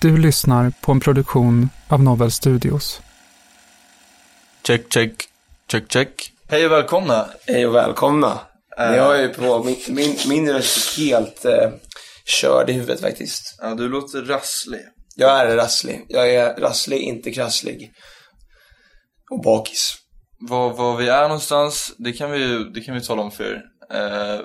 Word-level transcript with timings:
Du 0.00 0.18
lyssnar 0.18 0.72
på 0.80 0.92
en 0.92 1.00
produktion 1.00 1.68
av 1.88 2.02
Novel 2.02 2.30
Studios. 2.30 3.00
Check, 4.66 4.92
check, 4.92 5.12
check, 5.70 5.92
check. 5.92 6.32
Hej 6.48 6.66
och 6.66 6.72
välkomna. 6.72 7.26
Hej 7.46 7.66
och 7.66 7.74
välkomna. 7.74 8.40
Ni 8.78 8.98
har 8.98 9.16
ju 9.16 9.28
på 9.28 9.64
min, 9.64 9.76
min, 9.88 10.16
min 10.28 10.52
röst 10.52 10.98
är 10.98 11.02
helt 11.02 11.44
eh, 11.44 11.70
körd 12.24 12.70
i 12.70 12.72
huvudet 12.72 13.00
faktiskt. 13.00 13.58
Ja, 13.58 13.74
du 13.74 13.88
låter 13.88 14.22
rasslig. 14.22 14.80
Jag 15.16 15.40
är 15.40 15.56
rasslig. 15.56 16.04
Jag 16.08 16.34
är 16.34 16.56
rasslig, 16.60 17.00
inte 17.00 17.32
krasslig. 17.32 17.90
Och 19.30 19.42
bakis. 19.42 19.94
Var, 20.48 20.74
var 20.74 20.96
vi 20.96 21.08
är 21.08 21.22
någonstans, 21.22 21.94
det 21.98 22.12
kan 22.12 22.30
vi, 22.30 22.70
det 22.74 22.80
kan 22.80 22.94
vi 22.94 23.00
tala 23.00 23.22
om 23.22 23.30
för 23.30 23.44
er. 23.44 23.62
Eh, 23.94 24.40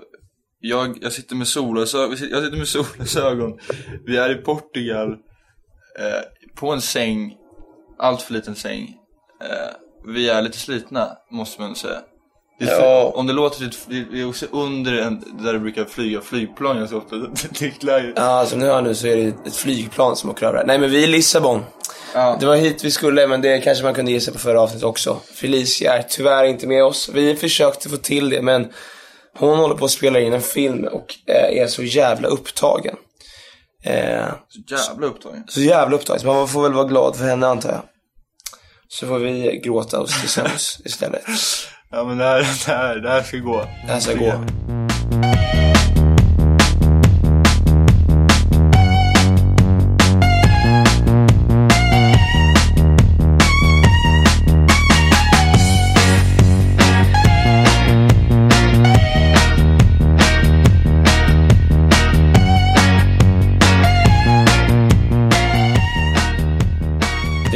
jag, 0.59 0.97
jag 1.01 1.11
sitter 1.11 1.35
med 1.35 1.47
solglasögon, 1.47 2.09
jag 2.09 2.43
sitter 2.43 2.57
med 2.57 2.67
solglasögon. 2.67 3.59
Vi 4.05 4.17
är 4.17 4.39
i 4.39 4.41
Portugal. 4.41 5.17
Eh, 5.99 6.21
på 6.55 6.71
en 6.71 6.81
säng, 6.81 7.33
allt 7.97 8.21
för 8.21 8.33
liten 8.33 8.55
säng. 8.55 8.95
Eh, 9.43 9.75
vi 10.13 10.29
är 10.29 10.41
lite 10.41 10.57
slitna, 10.57 11.17
måste 11.31 11.61
man 11.61 11.75
säga. 11.75 12.01
Det 12.59 12.65
för, 12.65 12.81
Ja. 12.81 13.11
Om 13.15 13.27
det 13.27 13.33
låter 13.33 13.71
det 14.09 14.21
är 14.21 14.29
också 14.29 14.45
under 14.51 14.93
en, 14.93 15.23
där 15.43 15.53
det 15.53 15.59
brukar 15.59 15.85
flyga 15.85 16.21
flygplan 16.21 16.77
ganska 16.77 16.97
ofta. 16.97 17.15
Ja, 18.15 18.45
som 18.45 18.59
ni 18.59 18.65
hör 18.65 18.81
nu 18.81 18.95
så 18.95 19.07
är 19.07 19.15
det 19.15 19.47
ett 19.47 19.55
flygplan 19.55 20.15
som 20.15 20.29
åker 20.29 20.45
över 20.45 20.57
här. 20.57 20.65
Nej, 20.65 20.79
men 20.79 20.91
vi 20.91 21.03
är 21.03 21.07
i 21.07 21.11
Lissabon. 21.11 21.61
Ja. 22.13 22.37
Det 22.39 22.45
var 22.45 22.55
hit 22.55 22.83
vi 22.83 22.91
skulle, 22.91 23.27
men 23.27 23.41
det 23.41 23.59
kanske 23.59 23.83
man 23.83 23.93
kunde 23.93 24.11
gissa 24.11 24.31
på 24.31 24.39
förra 24.39 24.61
avsnittet 24.61 24.83
också. 24.85 25.19
Felicia 25.33 25.97
är 25.97 26.03
tyvärr 26.09 26.43
inte 26.45 26.67
med 26.67 26.83
oss. 26.83 27.09
Vi 27.13 27.35
försökte 27.35 27.89
få 27.89 27.97
till 27.97 28.29
det, 28.29 28.41
men 28.41 28.67
hon 29.37 29.57
håller 29.57 29.75
på 29.75 29.85
att 29.85 29.91
spela 29.91 30.19
in 30.19 30.33
en 30.33 30.41
film 30.41 30.83
och 30.83 31.15
eh, 31.25 31.61
är 31.61 31.67
så 31.67 31.83
jävla 31.83 32.27
upptagen. 32.27 32.95
Eh, 33.85 34.25
Så 34.49 34.59
jävla 34.75 35.07
upptagen. 35.07 35.43
så 35.47 35.61
jävla 35.61 35.95
upptagen, 35.95 36.19
så 36.19 36.27
man 36.27 36.47
får 36.47 36.63
väl 36.63 36.73
vara 36.73 36.87
glad 36.87 37.15
för 37.15 37.25
henne 37.25 37.47
antar 37.47 37.71
jag. 37.71 37.81
Så 38.87 39.07
får 39.07 39.19
vi 39.19 39.61
gråta 39.63 39.99
oss 39.99 40.19
till 40.19 40.29
sömns 40.29 40.81
istället. 40.85 41.21
Ja 41.91 42.03
men 42.03 42.17
det 42.17 42.23
här, 42.23 42.39
det 42.65 42.71
här, 42.71 42.95
det 42.95 43.09
här 43.09 43.23
ska 43.23 43.37
gå. 43.37 43.57
Det 43.87 43.91
här 43.93 43.99
ska 43.99 44.13
gå. 44.15 44.45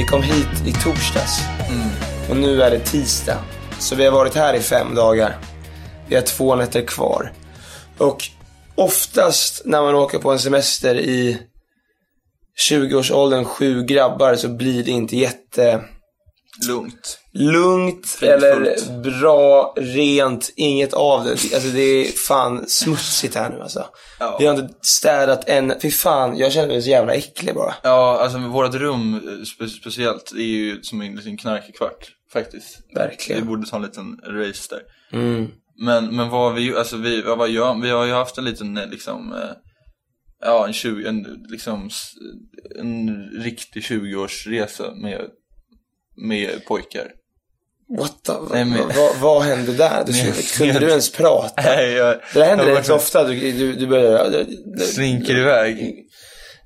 Kom 0.09 0.23
hit 0.23 0.67
i 0.67 0.73
torsdags. 0.73 1.39
Och 2.29 2.37
nu 2.37 2.61
är 2.61 2.71
det 2.71 2.79
tisdag. 2.79 3.37
Så 3.79 3.95
vi 3.95 4.05
har 4.05 4.11
varit 4.11 4.35
här 4.35 4.53
i 4.53 4.59
fem 4.59 4.95
dagar. 4.95 5.37
Vi 6.07 6.15
har 6.15 6.21
två 6.21 6.55
nätter 6.55 6.81
kvar. 6.81 7.33
Och 7.97 8.23
oftast 8.75 9.61
när 9.65 9.81
man 9.81 9.95
åker 9.95 10.19
på 10.19 10.31
en 10.31 10.39
semester 10.39 10.95
i 10.95 11.37
20-årsåldern, 12.69 13.45
sju 13.45 13.83
grabbar, 13.83 14.35
så 14.35 14.49
blir 14.49 14.83
det 14.83 14.91
inte 14.91 15.17
jätte 15.17 15.81
Lugnt. 16.67 17.19
lugnt 17.33 18.07
Fridfullt. 18.07 18.43
eller 18.43 19.01
bra, 19.19 19.73
rent, 19.77 20.53
inget 20.55 20.93
av 20.93 21.23
det. 21.23 21.31
Alltså 21.31 21.69
det 21.73 21.81
är 21.81 22.11
fan 22.11 22.65
smutsigt 22.67 23.35
här 23.35 23.49
nu 23.49 23.61
alltså. 23.61 23.85
Ja. 24.19 24.37
Vi 24.39 24.45
har 24.45 24.53
inte 24.59 24.73
städat 24.81 25.49
än. 25.49 25.73
Fy 25.81 25.91
fan, 25.91 26.37
jag 26.37 26.51
känner 26.51 26.67
mig 26.67 26.81
så 26.81 26.89
jävla 26.89 27.13
äcklig 27.13 27.55
bara. 27.55 27.73
Ja, 27.83 28.19
alltså 28.21 28.37
vårt 28.39 28.73
rum 28.73 29.13
eh, 29.15 29.43
spe 29.43 29.67
speciellt 29.67 30.31
är 30.31 30.37
ju 30.43 30.81
som 30.83 31.01
en 31.01 31.15
liten 31.15 31.37
knarkekvart 31.37 32.11
faktiskt. 32.33 32.79
Vi 32.89 32.95
Verkligen. 32.95 33.47
borde 33.47 33.67
ta 33.67 33.75
en 33.75 33.81
liten 33.83 34.19
race 34.23 34.75
där. 34.75 34.81
Mm. 35.19 35.47
Men, 35.81 36.15
men 36.15 36.29
vad 36.29 36.55
vi, 36.55 36.75
alltså 36.75 36.97
vi, 36.97 37.21
vad 37.21 37.49
gör, 37.49 37.81
vi 37.81 37.89
har 37.89 38.05
ju 38.05 38.13
haft 38.13 38.37
en 38.37 38.45
liten 38.45 38.77
eh, 38.77 38.89
liksom, 38.89 39.33
eh, 39.33 39.49
ja 40.41 40.67
en 40.67 40.73
20, 40.73 41.07
en 41.07 41.45
liksom, 41.49 41.89
en 42.79 43.15
riktig 43.43 43.83
20-årsresa 43.83 44.95
med, 45.01 45.21
med 46.27 46.65
pojkar. 46.65 47.07
What 47.97 48.23
the, 48.23 48.33
Nej, 48.51 48.65
men- 48.65 48.87
vad, 48.95 49.15
vad, 49.17 49.41
hände 49.43 49.73
där? 49.73 50.03
Du, 50.05 50.11
Nej, 50.11 50.33
kunde 50.57 50.79
du 50.79 50.89
ens 50.89 51.11
prata? 51.11 51.61
Nej, 51.61 51.91
jag, 51.91 52.15
Det 52.33 52.39
där 52.39 52.45
händer 52.45 52.65
rätt 52.65 52.85
så 52.85 52.95
ofta. 52.95 53.23
Du, 53.23 53.51
du, 53.51 53.73
du 53.73 53.87
börjar... 53.87 54.45
slinker 54.79 55.37
iväg. 55.37 55.95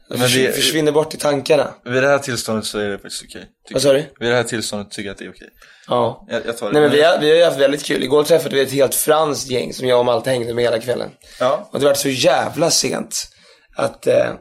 Men 0.09 0.19
det- 0.19 0.55
försvinner 0.55 0.91
bort 0.91 1.13
i 1.13 1.17
tankarna. 1.17 1.73
Vid 1.85 2.03
det 2.03 2.07
här 2.07 2.19
tillståndet 2.19 2.65
så 2.65 2.79
är 2.79 2.89
det 2.89 2.97
faktiskt 2.97 3.23
okej. 3.29 3.45
Vad 3.71 3.81
sa 3.81 3.93
du? 3.93 4.03
Vid 4.19 4.29
det 4.29 4.35
här 4.35 4.43
tillståndet 4.43 4.91
tycker 4.91 5.07
jag 5.07 5.11
att 5.13 5.17
det 5.19 5.25
är 5.25 5.29
okej. 5.29 5.49
Ja. 5.87 6.27
Jag, 6.29 6.41
jag 6.45 6.57
tar 6.57 6.67
det. 6.67 6.73
Nej 6.73 6.81
men 6.81 6.91
vi 6.91 7.01
har, 7.03 7.19
vi 7.19 7.29
har 7.29 7.37
ju 7.37 7.43
haft 7.43 7.59
väldigt 7.59 7.83
kul. 7.83 8.03
Igår 8.03 8.23
träffade 8.23 8.55
vi 8.55 8.61
ett 8.61 8.71
helt 8.71 8.95
franskt 8.95 9.49
gäng 9.49 9.73
som 9.73 9.87
jag 9.87 9.99
och 9.99 10.05
Malte 10.05 10.29
hängde 10.29 10.53
med 10.53 10.63
hela 10.63 10.79
kvällen. 10.79 11.09
Ja. 11.39 11.69
Och 11.71 11.79
det 11.79 11.85
var 11.85 11.93
så 11.93 12.09
jävla 12.09 12.69
sent 12.71 13.27
att, 13.75 14.07
eh, 14.07 14.33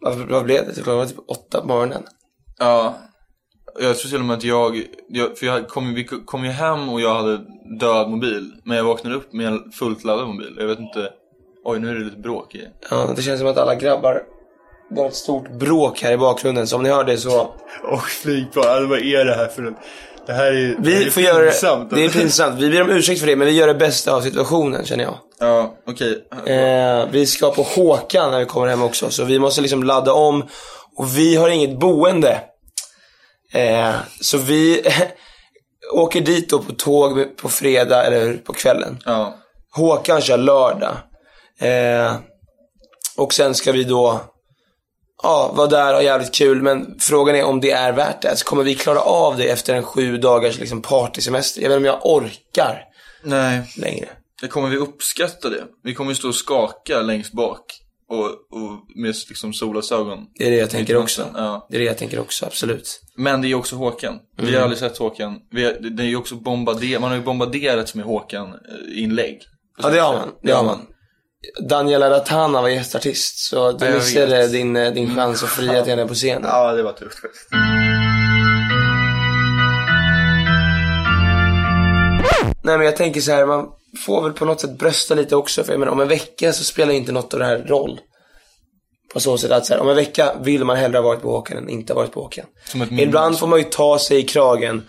vad, 0.00 0.16
vad 0.18 0.44
blev 0.44 0.66
det? 0.66 0.74
Klockan 0.74 0.96
var 0.96 1.06
typ 1.06 1.28
åtta 1.28 1.60
på 1.60 1.66
morgonen. 1.66 2.02
Ja, 2.58 2.98
jag 3.80 3.98
tror 3.98 4.10
till 4.10 4.18
och 4.18 4.24
med 4.24 4.36
att 4.36 4.44
jag, 4.44 4.82
jag 5.08 5.38
för 5.38 5.46
jag 5.46 5.68
kom, 5.68 5.94
vi 5.94 6.04
kom 6.04 6.44
ju 6.44 6.50
hem 6.50 6.88
och 6.88 7.00
jag 7.00 7.14
hade 7.14 7.40
död 7.80 8.08
mobil. 8.10 8.52
Men 8.64 8.76
jag 8.76 8.84
vaknade 8.84 9.16
upp 9.16 9.32
med 9.32 9.46
en 9.46 9.72
fullt 9.72 10.04
laddad 10.04 10.26
mobil. 10.26 10.56
Jag 10.58 10.66
vet 10.66 10.78
inte, 10.78 11.08
oj 11.64 11.78
nu 11.78 11.90
är 11.90 11.94
det 11.94 12.04
lite 12.04 12.18
bråk 12.18 12.54
i. 12.54 12.68
Ja, 12.90 13.08
det 13.16 13.22
känns 13.22 13.40
som 13.40 13.48
att 13.48 13.58
alla 13.58 13.74
grabbar, 13.74 14.22
det 14.90 15.00
är 15.00 15.06
ett 15.06 15.14
stort 15.14 15.50
bråk 15.52 16.02
här 16.02 16.12
i 16.12 16.16
bakgrunden. 16.16 16.66
Så 16.66 16.76
om 16.76 16.82
ni 16.82 16.88
hör 16.88 17.04
det 17.04 17.16
så, 17.16 17.54
Och 17.84 18.02
flygplan, 18.02 18.68
alltså, 18.68 18.86
vad 18.88 18.98
är 18.98 19.24
det 19.24 19.34
här 19.34 19.46
för 19.46 19.62
en, 19.62 19.76
det 20.26 20.32
här 20.32 20.52
är, 20.52 20.52
det 20.52 20.90
här 20.90 20.98
vi 20.98 21.06
är 21.06 21.10
får 21.10 21.22
göra 21.22 21.44
pinsamt. 21.50 21.90
det. 21.90 21.96
Det 21.96 22.04
är 22.04 22.08
pinsamt. 22.08 22.60
Vi 22.60 22.70
ber 22.70 22.82
om 22.82 22.90
ursäkt 22.90 23.20
för 23.20 23.26
det, 23.26 23.36
men 23.36 23.46
vi 23.46 23.52
gör 23.52 23.66
det 23.66 23.74
bästa 23.74 24.14
av 24.14 24.20
situationen 24.20 24.84
känner 24.84 25.04
jag. 25.04 25.14
Ja, 25.38 25.74
okej. 25.86 26.24
Eh, 26.46 27.08
vi 27.10 27.26
ska 27.26 27.50
på 27.50 27.62
Håkan 27.62 28.30
när 28.30 28.38
vi 28.38 28.44
kommer 28.44 28.66
hem 28.66 28.82
också, 28.82 29.10
så 29.10 29.24
vi 29.24 29.38
måste 29.38 29.60
liksom 29.60 29.84
ladda 29.84 30.12
om. 30.12 30.42
Och 30.96 31.18
vi 31.18 31.36
har 31.36 31.48
inget 31.48 31.78
boende. 31.78 32.40
Eh, 33.52 33.94
så 34.20 34.38
vi 34.38 34.82
åker 35.92 36.20
dit 36.20 36.50
då 36.50 36.58
på 36.58 36.72
tåg 36.72 37.36
på 37.36 37.48
fredag, 37.48 38.04
eller 38.04 38.34
på 38.34 38.52
kvällen. 38.52 38.98
Ja, 39.04 39.36
Håkan 39.72 40.20
kör 40.20 40.38
lördag. 40.38 40.96
Eh, 41.60 42.16
och 43.16 43.34
sen 43.34 43.54
ska 43.54 43.72
vi 43.72 43.84
då 43.84 44.20
ja, 45.22 45.52
vara 45.54 45.66
där 45.66 45.88
och 45.88 45.94
ha 45.94 46.02
jävligt 46.02 46.34
kul. 46.34 46.62
Men 46.62 46.96
frågan 47.00 47.36
är 47.36 47.44
om 47.44 47.60
det 47.60 47.70
är 47.70 47.92
värt 47.92 48.22
det. 48.22 48.30
Alltså, 48.30 48.44
kommer 48.44 48.62
vi 48.62 48.74
klara 48.74 49.00
av 49.00 49.36
det 49.36 49.48
efter 49.48 49.74
en 49.74 49.82
sju 49.82 50.16
dagars 50.16 50.58
liksom, 50.58 50.82
partysemester? 50.82 51.62
Jag 51.62 51.68
vet 51.68 51.76
inte 51.76 51.88
om 51.88 51.94
jag 51.94 52.06
orkar 52.06 52.84
nej. 53.22 53.72
längre. 53.76 54.08
Det 54.40 54.48
kommer 54.48 54.68
vi 54.68 54.76
uppskatta 54.76 55.48
det. 55.48 55.64
Vi 55.82 55.94
kommer 55.94 56.10
ju 56.10 56.16
stå 56.16 56.28
och 56.28 56.34
skaka 56.34 57.00
längst 57.00 57.32
bak. 57.32 57.79
Och, 58.10 58.26
och 58.28 58.84
med 58.96 59.14
liksom 59.28 59.52
solglasögon. 59.52 60.18
Det 60.34 60.46
är 60.46 60.50
det 60.50 60.56
jag 60.56 60.70
tänker 60.70 60.96
också. 60.96 61.26
Ja. 61.34 61.66
Det 61.70 61.76
är 61.76 61.78
det 61.78 61.84
jag 61.86 61.98
tänker 61.98 62.20
också, 62.20 62.46
absolut. 62.46 63.00
Men 63.16 63.42
det 63.42 63.48
är 63.48 63.54
också 63.54 63.76
Håkan. 63.76 64.18
Vi 64.36 64.42
Mm. 64.42 64.54
har 64.54 64.62
aldrig 64.62 64.78
sett 64.78 64.98
Håkan. 64.98 65.38
Vi 65.50 65.64
har, 65.64 65.72
det 65.72 66.02
är 66.02 66.06
ju 66.06 66.16
också 66.16 66.34
bombarderat, 66.34 67.00
man 67.00 67.10
har 67.10 67.16
ju 67.16 67.22
bombarderats 67.24 67.94
med 67.94 68.04
Håkan-inlägg. 68.04 69.38
Ja, 69.82 69.90
det 69.90 69.98
har 69.98 70.12
man. 70.12 70.28
Det 70.42 70.52
har 70.52 70.64
man. 70.64 70.86
Daniela 71.68 72.10
Ratana 72.10 72.62
var 72.62 72.68
gästartist. 72.68 73.38
Så 73.38 73.72
du 73.72 73.86
Ja, 73.86 73.94
missade 73.94 74.26
vet. 74.26 74.52
din, 74.52 74.76
eh, 74.76 74.92
din 74.92 75.14
chans 75.14 75.42
att 75.42 75.48
fria 75.48 75.82
till 75.82 75.90
henne 75.90 76.06
på 76.06 76.14
scenen. 76.14 76.42
Ja, 76.44 76.72
det 76.72 76.82
var 76.82 76.92
tufft 76.92 77.18
faktiskt. 77.20 77.48
Nej 82.62 82.76
men 82.78 82.86
jag 82.86 82.96
tänker 82.96 83.20
så 83.20 83.32
här, 83.32 83.46
man 83.46 83.68
får 84.06 84.22
väl 84.22 84.32
på 84.32 84.44
något 84.44 84.60
sätt 84.60 84.78
brösta 84.78 85.14
lite 85.14 85.36
också. 85.36 85.64
För 85.64 85.72
jag 85.72 85.80
menar, 85.80 85.92
om 85.92 86.00
en 86.00 86.08
vecka 86.08 86.52
så 86.52 86.64
spelar 86.64 86.92
inte 86.92 87.12
något 87.12 87.34
av 87.34 87.40
det 87.40 87.46
här 87.46 87.58
roll. 87.58 88.00
På 89.12 89.20
så 89.20 89.38
sätt 89.38 89.50
att 89.50 89.66
så 89.66 89.74
här, 89.74 89.80
om 89.80 89.88
en 89.88 89.96
vecka 89.96 90.34
vill 90.42 90.64
man 90.64 90.76
hellre 90.76 90.98
ha 90.98 91.02
varit 91.02 91.22
på 91.22 91.30
Håkan 91.30 91.58
än 91.58 91.68
inte 91.68 91.92
ha 91.92 92.00
varit 92.00 92.12
på 92.12 92.22
Håkan. 92.22 92.46
Ibland 92.90 93.38
får 93.38 93.46
man 93.46 93.58
ju 93.58 93.64
ta 93.64 93.98
sig 93.98 94.18
i 94.18 94.22
kragen. 94.22 94.82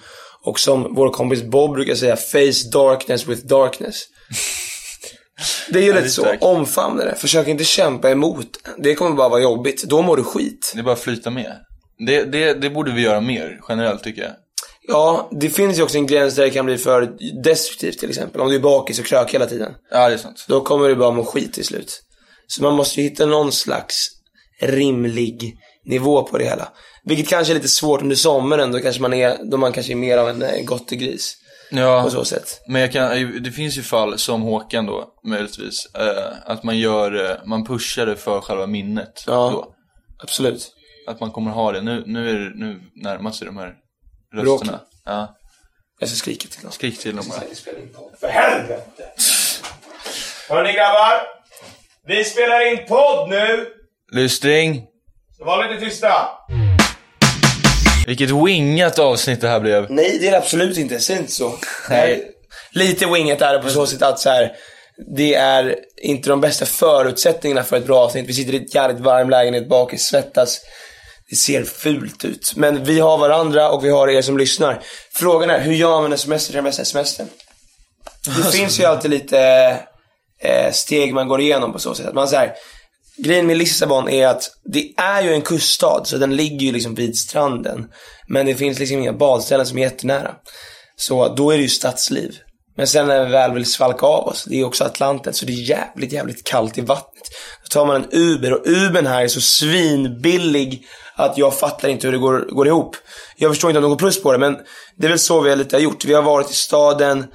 Och 0.44 0.60
som 0.60 0.96
vår 0.96 1.10
kompis 1.10 1.44
Bob 1.44 1.74
brukar 1.74 1.96
säga, 1.96 2.16
face 2.16 2.70
darkness 2.74 3.28
with 3.28 3.46
darkness. 3.48 4.04
Det 5.70 5.80
är 5.80 5.84
ju 5.84 5.94
lite 5.94 6.10
så. 6.10 6.36
Omfamna 6.40 7.06
det. 7.06 7.16
Försök 7.16 7.48
inte 7.48 7.64
kämpa 7.64 8.10
emot. 8.10 8.48
Det 8.78 8.96
kommer 8.96 9.16
bara 9.16 9.30
vara 9.30 9.42
jobbigt. 9.42 9.84
Då 9.84 10.02
mår 10.02 10.18
du 10.18 10.24
skit. 10.24 10.72
Det 10.74 10.80
är 10.80 10.84
bara 10.84 10.94
att 10.94 11.00
flyta 11.00 11.30
med. 11.30 11.56
Det, 12.08 12.24
det, 12.24 12.54
det 12.54 12.70
borde 12.70 12.92
vi 12.92 13.02
göra 13.02 13.22
mer, 13.22 13.60
generellt 13.70 14.04
tycker 14.04 14.22
jag. 14.22 14.32
Ja, 14.88 15.30
det 15.32 15.50
finns 15.50 15.80
ju 15.80 15.84
också 15.84 15.98
en 15.98 16.08
gräns 16.08 16.36
där 16.36 16.44
det 16.44 16.50
kan 16.50 16.66
bli 16.66 16.78
för 16.78 17.14
destruktivt 17.44 18.00
till 18.00 18.10
exempel. 18.10 18.42
Om 18.42 18.50
du 18.50 18.56
är 18.56 18.60
bakis 18.60 19.00
och 19.00 19.06
krökig 19.06 19.34
hela 19.34 19.46
tiden. 19.46 19.74
Ja, 19.92 20.08
det 20.08 20.14
är 20.14 20.18
sant. 20.18 20.46
Då 20.48 20.62
kommer 20.62 20.88
du 20.88 20.96
bara 20.96 21.12
må 21.12 21.24
skit 21.26 21.54
till 21.54 21.66
slut. 21.66 22.02
Så 22.48 22.64
man 22.64 22.76
måste 22.76 23.02
ju 23.02 23.10
hitta 23.10 23.26
någon 23.26 23.52
slags 23.52 24.08
rimlig 24.62 25.58
nivå 25.86 26.24
på 26.24 26.38
det 26.38 26.44
hela. 26.46 26.68
Vilket 27.04 27.28
kanske 27.28 27.54
är 27.54 27.56
lite 27.56 27.68
svårt 27.68 28.02
under 28.02 28.16
sommaren, 28.16 28.72
då 28.72 28.80
kanske 28.80 29.02
man 29.02 29.14
är, 29.14 29.38
då 29.52 29.58
man 29.58 29.72
kanske 29.74 29.94
är 29.94 29.96
mer 29.96 30.18
av 30.18 30.30
en 30.30 30.42
eh, 30.42 30.64
gottegris. 30.64 31.38
Ja, 31.72 32.04
På 32.04 32.10
så 32.10 32.26
sätt. 32.26 32.62
men 32.68 32.82
jag 32.82 32.92
kan, 32.92 33.44
det 33.44 33.52
finns 33.52 33.78
ju 33.78 33.82
fall 33.82 34.18
som 34.18 34.42
Håkan 34.42 34.86
då, 34.86 35.08
möjligtvis. 35.28 35.86
Eh, 35.96 36.34
att 36.46 36.64
man 36.64 36.78
gör, 36.78 37.32
eh, 37.32 37.38
man 37.46 37.66
pushar 37.66 38.06
det 38.06 38.16
för 38.16 38.42
själva 38.42 38.68
minnet. 38.68 39.24
Ja. 39.28 39.50
Då. 39.54 39.74
Absolut. 40.24 40.72
Att 41.08 41.20
man 41.20 41.32
kommer 41.32 41.52
ha 41.52 41.72
det. 41.72 41.82
Nu, 41.82 42.04
nu, 42.06 42.30
är 42.30 42.34
det, 42.34 42.52
nu 42.56 42.80
närmar 43.04 43.32
sig 43.32 43.46
de 43.48 43.58
här 43.58 43.74
Rösterna. 44.36 44.80
Ja, 45.06 45.36
Jag 46.00 46.10
ska 46.10 46.16
skrika 46.16 46.48
till 46.48 46.62
dem. 46.64 46.72
skrik 46.72 47.00
till 47.00 47.16
dem 47.16 47.26
bara. 47.30 47.42
För 48.20 48.28
helvete! 48.28 49.04
Hörni 50.50 50.74
grabbar! 50.74 51.22
Vi 52.08 52.24
spelar 52.24 52.72
in 52.72 52.86
podd 52.88 53.30
nu! 53.30 53.68
Lystring! 54.12 54.84
Så 55.38 55.46
var 55.46 55.68
lite 55.70 55.86
tysta! 55.86 56.14
Vilket 58.08 58.30
wingat 58.30 59.00
avsnitt 59.00 59.42
det 59.42 59.48
här 59.48 59.60
blev. 59.60 59.92
Nej, 59.92 60.18
det 60.22 60.28
är 60.28 60.32
det 60.32 60.38
absolut 60.38 60.78
inte. 60.78 61.00
Säg 61.00 61.18
inte 61.18 61.32
så. 61.32 61.54
Nej. 61.90 62.32
Lite 62.72 63.06
winget 63.06 63.42
är 63.42 63.54
det 63.54 63.60
på 63.60 63.70
så 63.70 63.88
sätt 63.88 64.02
att 64.02 64.20
så 64.20 64.30
här, 64.30 64.52
det 65.16 65.34
är 65.36 65.76
inte 66.02 66.30
de 66.30 66.42
bästa 66.42 66.66
förutsättningarna 66.66 67.64
för 67.64 67.78
ett 67.78 67.86
bra 67.86 68.00
avsnitt. 68.00 68.30
Vi 68.30 68.34
sitter 68.34 68.54
i 68.54 68.58
ett 68.58 68.76
jävligt 68.76 69.00
varm 69.02 69.30
lägenhet 69.30 69.70
bak, 69.70 70.00
svettas. 70.00 70.62
Det 71.32 71.38
ser 71.38 71.64
fult 71.64 72.26
ut. 72.26 72.54
Men 72.56 72.84
vi 72.84 73.00
har 73.00 73.18
varandra 73.18 73.72
och 73.72 73.86
vi 73.86 73.90
har 73.90 74.08
er 74.08 74.22
som 74.22 74.38
lyssnar. 74.38 74.84
Frågan 75.14 75.50
är, 75.50 75.60
hur 75.60 75.74
gör 75.74 76.02
man 76.02 76.12
en 76.12 76.18
semester 76.18 76.48
till 76.48 76.56
den 76.56 76.64
bästa 76.64 76.86
semestern? 76.86 77.28
Det 78.26 78.52
finns 78.52 78.80
ju 78.80 78.86
alltid 78.86 79.12
lite 79.12 79.40
eh, 80.42 80.72
steg 80.72 81.14
man 81.14 81.28
går 81.28 81.42
igenom 81.42 81.74
på 81.74 81.80
så 81.80 81.96
sätt. 81.96 82.08
Att 82.08 82.14
man 82.14 82.28
säger 82.28 82.54
Grejen 83.18 83.48
med 83.48 83.58
Lissabon 83.58 84.10
är 84.10 84.28
att 84.28 84.52
det 84.64 84.94
är 84.98 85.22
ju 85.22 85.34
en 85.34 85.42
kuststad, 85.42 86.06
så 86.06 86.18
den 86.18 86.36
ligger 86.36 86.66
ju 86.66 86.72
liksom 86.72 86.96
vid 86.96 87.18
stranden. 87.18 87.88
Men 88.28 88.46
det 88.46 88.56
finns 88.56 88.80
liksom 88.80 88.98
inga 88.98 89.14
badställen 89.14 89.66
som 89.66 89.78
är 89.78 89.82
jättenära. 89.82 90.36
Så 90.96 91.36
då 91.36 91.52
är 91.52 91.58
det 91.58 91.64
ju 91.64 91.70
stadsliv. 91.70 92.36
Men 92.78 92.88
sen 92.88 93.08
när 93.08 93.26
vi 93.26 93.32
väl 93.32 93.54
vill 93.54 93.66
svalka 93.66 94.06
av 94.06 94.28
oss, 94.28 94.46
det 94.50 94.60
är 94.60 94.66
också 94.66 94.84
Atlanten, 94.84 95.34
så 95.34 95.46
det 95.46 95.52
är 95.52 95.70
jävligt, 95.70 96.14
jävligt 96.14 96.44
kallt 96.44 96.78
i 96.78 96.82
vattnet. 96.82 97.24
Då 97.64 97.68
tar 97.74 97.86
man 97.86 97.96
en 97.96 98.08
Uber 98.12 98.54
och 98.54 98.68
Ubern 98.68 99.06
här 99.06 99.24
är 99.24 99.28
så 99.28 99.42
svinbillig 99.42 100.86
att 101.16 101.38
jag 101.38 101.60
fattar 101.60 101.90
inte 101.90 102.08
hur 102.08 102.12
det 102.12 102.18
går, 102.18 102.48
går 102.50 102.68
ihop. 102.68 102.96
Jag 103.38 103.52
förstår 103.52 103.70
inte 103.70 103.78
om 103.78 103.84
de 103.84 103.90
går 103.90 103.98
plus 103.98 104.24
på 104.24 104.32
det, 104.32 104.38
men 104.38 104.58
det 104.96 105.06
är 105.06 105.10
väl 105.10 105.20
så 105.20 105.42
vi 105.42 105.50
har 105.50 105.58
lite 105.58 105.78
gjort. 105.78 106.06
Vi 106.06 106.14
har 106.14 106.22
varit 106.22 106.52
i 106.52 106.54
staden, 106.54 107.26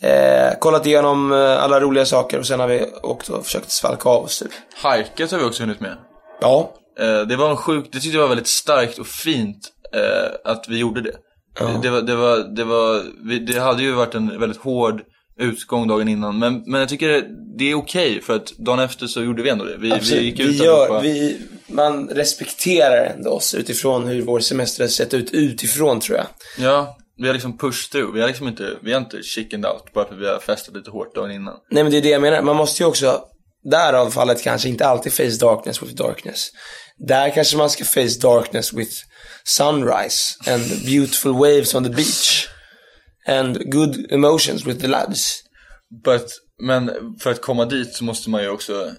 eh, 0.00 0.58
kollat 0.58 0.86
igenom 0.86 1.32
eh, 1.32 1.62
alla 1.62 1.80
roliga 1.80 2.06
saker 2.06 2.38
och 2.38 2.46
sen 2.46 2.60
har 2.60 2.66
vi 2.66 2.86
åkt 3.02 3.28
och 3.28 3.44
försökt 3.44 3.70
svalka 3.70 4.08
av 4.08 4.24
oss 4.24 4.38
typ. 4.38 4.50
Hajkat 4.82 5.30
har 5.30 5.38
vi 5.38 5.44
också 5.44 5.62
hunnit 5.62 5.80
med. 5.80 5.96
Ja, 6.40 6.74
Eh, 7.00 7.20
det 7.20 7.36
var 7.36 7.50
en 7.50 7.56
sjuk, 7.56 7.84
det 7.92 8.00
tyckte 8.00 8.16
jag 8.16 8.22
var 8.22 8.28
väldigt 8.28 8.46
starkt 8.46 8.98
och 8.98 9.06
fint 9.06 9.68
eh, 9.94 10.52
att 10.52 10.68
vi 10.68 10.78
gjorde 10.78 11.00
det. 11.00 11.16
Det, 11.60 11.78
det 11.82 11.90
var, 11.90 12.02
det 12.02 12.14
var, 12.14 12.38
det 12.56 12.64
var, 12.64 13.02
vi, 13.24 13.38
det 13.38 13.60
hade 13.60 13.82
ju 13.82 13.92
varit 13.92 14.14
en 14.14 14.40
väldigt 14.40 14.60
hård 14.60 15.02
utgång 15.40 15.88
dagen 15.88 16.08
innan. 16.08 16.38
Men, 16.38 16.62
men 16.66 16.80
jag 16.80 16.88
tycker 16.88 17.24
det, 17.58 17.70
är 17.70 17.74
okej 17.74 18.22
för 18.22 18.36
att 18.36 18.52
dagen 18.58 18.78
efter 18.78 19.06
så 19.06 19.22
gjorde 19.22 19.42
vi 19.42 19.50
ändå 19.50 19.64
det. 19.64 19.76
Vi, 19.76 19.92
Absolut. 19.92 20.22
vi 20.22 20.26
gick 20.26 20.40
Vi 20.40 20.44
ut 20.44 20.64
gör, 20.64 20.96
allihopa. 20.96 21.00
vi, 21.00 21.38
man 21.66 22.08
respekterar 22.08 23.14
ändå 23.16 23.30
oss 23.30 23.54
utifrån 23.54 24.08
hur 24.08 24.22
vår 24.22 24.40
semester 24.40 24.84
har 24.84 24.88
sett 24.88 25.14
ut 25.14 25.30
utifrån 25.32 26.00
tror 26.00 26.18
jag. 26.18 26.26
Ja, 26.58 26.96
vi 27.16 27.26
har 27.26 27.32
liksom 27.34 27.58
pushed 27.58 27.92
through. 27.92 28.14
Vi 28.14 28.20
har 28.20 28.28
liksom 28.28 28.48
inte, 28.48 28.76
vi 28.82 28.92
har 28.92 29.00
inte 29.00 29.22
chickened 29.22 29.66
out 29.66 29.92
bara 29.94 30.04
för 30.08 30.14
att 30.14 30.20
vi 30.20 30.26
har 30.26 30.38
festat 30.38 30.74
lite 30.76 30.90
hårt 30.90 31.14
dagen 31.14 31.30
innan. 31.30 31.54
Nej 31.70 31.82
men 31.82 31.92
det 31.92 31.98
är 31.98 32.02
det 32.02 32.08
jag 32.08 32.22
menar, 32.22 32.42
man 32.42 32.56
måste 32.56 32.82
ju 32.82 32.86
också, 32.88 33.20
därav 33.70 34.10
fallet 34.10 34.42
kanske 34.42 34.68
inte 34.68 34.86
alltid 34.86 35.12
face 35.12 35.36
darkness 35.40 35.82
with 35.82 35.94
darkness. 35.94 36.50
Där 37.06 37.30
kanske 37.30 37.56
man 37.56 37.70
ska 37.70 37.84
face 37.84 38.18
darkness 38.20 38.72
with 38.72 38.92
sunrise 39.44 40.36
and 40.46 40.84
beautiful 40.84 41.32
waves 41.32 41.74
on 41.74 41.84
the 41.84 41.90
beach. 41.90 42.48
And 43.26 43.70
good 43.70 44.12
emotions 44.12 44.66
with 44.66 44.80
the 44.80 44.86
lads. 44.86 45.42
But, 46.04 46.26
men 46.62 46.90
för 47.20 47.30
att 47.30 47.40
komma 47.40 47.64
dit 47.64 47.94
så 47.94 48.04
måste 48.04 48.30
man 48.30 48.42
ju 48.42 48.48
också, 48.48 48.92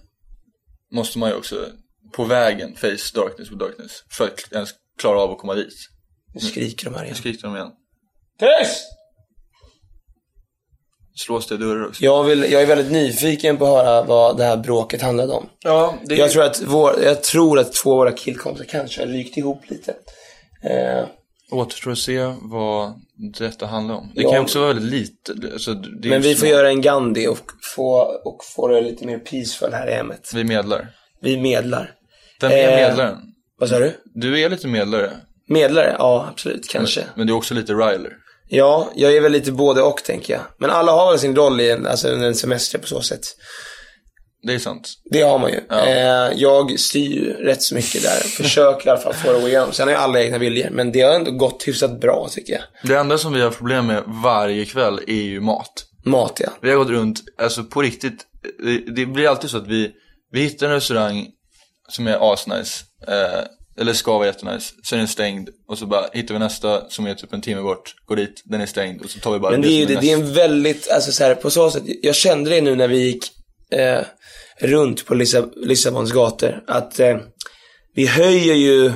måste 0.92 1.20
man 1.20 1.30
ju 1.30 1.36
också 1.36 1.70
på 2.14 2.24
vägen 2.24 2.76
face 2.76 3.12
darkness 3.14 3.52
with 3.52 3.58
darkness. 3.58 4.04
För 4.12 4.26
att 4.26 4.52
ens 4.52 4.70
klara 5.00 5.20
av 5.20 5.32
att 5.32 5.38
komma 5.38 5.56
dit. 5.56 5.74
Nu 6.34 6.40
skriker 6.40 6.86
de 6.86 6.94
här 6.96 7.04
igen. 7.04 7.14
Nu 7.14 7.20
skriker 7.20 7.44
de 7.44 7.56
igen. 7.56 7.72
Tyst! 8.40 8.84
Slås 11.26 11.48
det 11.48 11.58
dörrar 11.58 11.88
också? 11.88 12.04
Jag, 12.04 12.24
vill, 12.24 12.52
jag 12.52 12.62
är 12.62 12.66
väldigt 12.66 12.92
nyfiken 12.92 13.58
på 13.58 13.66
att 13.66 13.86
höra 13.86 14.04
vad 14.04 14.38
det 14.38 14.44
här 14.44 14.58
bråket 14.58 15.02
handlade 15.02 15.34
om. 15.34 15.46
Ja, 15.60 15.96
det 16.06 16.16
Jag 16.16 16.32
tror 16.32 16.44
att, 16.44 16.62
vår, 16.66 17.04
jag 17.04 17.24
tror 17.24 17.60
att 17.60 17.74
två 17.74 17.92
av 17.92 17.98
våra 17.98 18.12
killkompisar 18.12 18.66
kanske 18.66 19.02
har 19.02 19.08
rykt 19.08 19.38
ihop 19.38 19.62
lite. 19.68 19.94
Eh, 20.64 21.06
återstår 21.52 21.92
att 21.92 21.98
se 21.98 22.20
vad 22.42 22.94
detta 23.40 23.66
handlar 23.66 23.96
om. 23.96 24.12
Det 24.16 24.22
Ja. 24.22 24.32
kan 24.32 24.42
också 24.42 24.60
vara 24.60 24.74
väldigt 24.74 24.92
lite. 24.92 25.54
Alltså, 25.54 25.72
men 26.04 26.22
vi 26.22 26.36
får 26.36 26.48
göra 26.48 26.70
en 26.70 26.82
Gandhi 26.82 27.28
och 27.28 27.52
få, 27.76 28.02
och 28.26 28.38
få 28.56 28.68
det 28.68 28.82
lite 28.82 29.06
mer 29.06 29.18
peaceful 29.20 29.74
här 29.74 29.90
i 29.90 29.94
hemmet. 29.94 30.32
Vi 30.34 30.44
medlar. 30.44 30.88
Vi 31.22 31.38
medlar. 31.38 31.92
Vem 32.42 32.52
är 32.52 32.68
Eh, 32.68 32.88
medlaren? 32.88 33.18
Vad 33.60 33.70
sa 33.70 33.80
du? 33.80 33.94
Du 34.14 34.42
är 34.42 34.50
lite 34.50 34.68
medlare. 34.68 35.12
Medlare? 35.48 35.96
Ja, 36.00 36.28
absolut. 36.32 36.70
Kanske. 36.70 37.04
Men 37.16 37.28
du 37.28 37.34
är 37.34 37.38
också 37.38 37.54
lite 37.54 37.74
riler. 37.74 38.14
Ja, 38.54 38.92
jag 38.96 39.16
är 39.16 39.22
väl 39.22 39.32
lite 39.32 39.52
både 39.52 39.82
och 39.82 40.04
tänker 40.04 40.34
jag. 40.34 40.42
Men 40.58 40.70
alla 40.70 40.92
har 40.92 41.12
väl 41.12 41.20
sin 41.20 41.36
roll 41.36 41.62
i 41.62 41.72
en, 41.72 41.88
alltså, 41.88 42.08
en 42.08 42.36
semester 42.36 42.80
på 42.80 42.88
så 42.88 43.02
sätt. 43.02 43.22
Det 44.44 44.54
är 44.54 44.60
sant. 44.60 44.94
Det 45.12 45.22
har 45.22 45.40
man 45.40 45.52
ju. 45.52 45.60
Ja. 45.70 45.88
Eh, 45.88 46.32
jag 46.36 46.80
styr 46.80 47.12
ju 47.12 47.34
rätt 47.34 47.62
så 47.62 47.76
mycket 47.76 48.04
där. 48.04 48.20
Försöker 48.44 48.88
i 48.88 48.90
alla 48.90 49.00
fall 49.00 49.14
få 49.14 49.32
det 49.32 49.36
att 49.36 49.42
gå 49.42 49.48
igenom. 49.48 49.72
Sen 49.72 49.88
har 49.88 49.94
jag 49.94 50.02
alla 50.02 50.22
egna 50.22 50.38
viljor. 50.38 50.70
Men 50.70 50.92
det 50.92 51.02
har 51.02 51.14
ändå 51.14 51.32
gått 51.32 51.64
hyfsat 51.68 52.00
bra 52.02 52.28
tycker 52.32 52.54
jag. 52.54 52.62
Det 52.84 52.96
enda 52.96 53.18
som 53.18 53.34
vi 53.34 53.42
har 53.42 53.52
problem 53.52 53.88
med 53.88 54.04
varje 54.08 54.66
kväll 54.66 55.00
är 55.08 55.22
ju 55.22 55.42
mat. 55.42 55.86
Mat 56.06 56.40
ja. 56.40 56.50
Vi 56.62 56.70
har 56.70 56.78
gått 56.78 56.90
runt, 56.90 57.20
alltså 57.38 57.64
på 57.64 57.82
riktigt, 57.82 58.26
det, 58.64 58.96
det 58.96 59.06
blir 59.06 59.28
alltid 59.28 59.50
så 59.50 59.58
att 59.58 59.68
vi, 59.68 59.92
vi 60.32 60.42
hittar 60.42 60.68
en 60.68 60.74
restaurang 60.74 61.28
som 61.90 62.08
är 62.08 62.34
asnice, 62.34 62.84
eh, 63.08 63.44
eller 63.80 63.94
ska 63.94 64.18
vara 64.18 64.28
jättenice, 64.28 64.74
så 64.84 64.96
är 64.96 65.00
den 65.00 65.08
stängd 65.08 65.50
och 65.68 65.78
så 65.78 65.86
bara 65.86 66.06
hittar 66.14 66.34
vi 66.34 66.40
nästa 66.40 66.90
som 66.90 67.06
är 67.08 67.16
typ 67.16 67.34
en 67.34 67.42
timme 67.42 67.62
bort, 67.62 67.96
går 68.06 68.16
dit, 68.16 68.42
den 68.46 68.62
är 68.62 68.66
stängd 68.66 69.02
och 69.02 69.10
så 69.10 69.20
tar 69.20 69.34
vi 69.34 69.40
bara 69.40 69.52
Men 69.52 69.62
det 69.62 69.68
är 69.68 69.80
ju 69.80 69.86
som 69.86 69.96
det, 69.96 70.02
det 70.02 70.12
är 70.12 70.14
en 70.14 70.34
väldigt, 70.34 70.90
alltså 70.90 71.12
så 71.12 71.24
här, 71.24 71.36
på 71.36 71.50
så 71.50 71.72
sätt, 71.72 71.84
jag 72.02 72.16
kände 72.16 72.50
det 72.50 72.62
nu 72.62 72.76
när 72.76 72.88
vi 72.88 73.00
gick 73.00 73.24
eh, 73.72 74.02
runt 74.60 75.06
på 75.06 75.16
Lissa, 75.16 75.50
Lissabons 75.56 76.12
gator, 76.12 76.64
att 76.68 77.00
eh, 77.00 77.18
vi 77.96 78.08
höjer 78.08 78.56
ju 78.56 78.92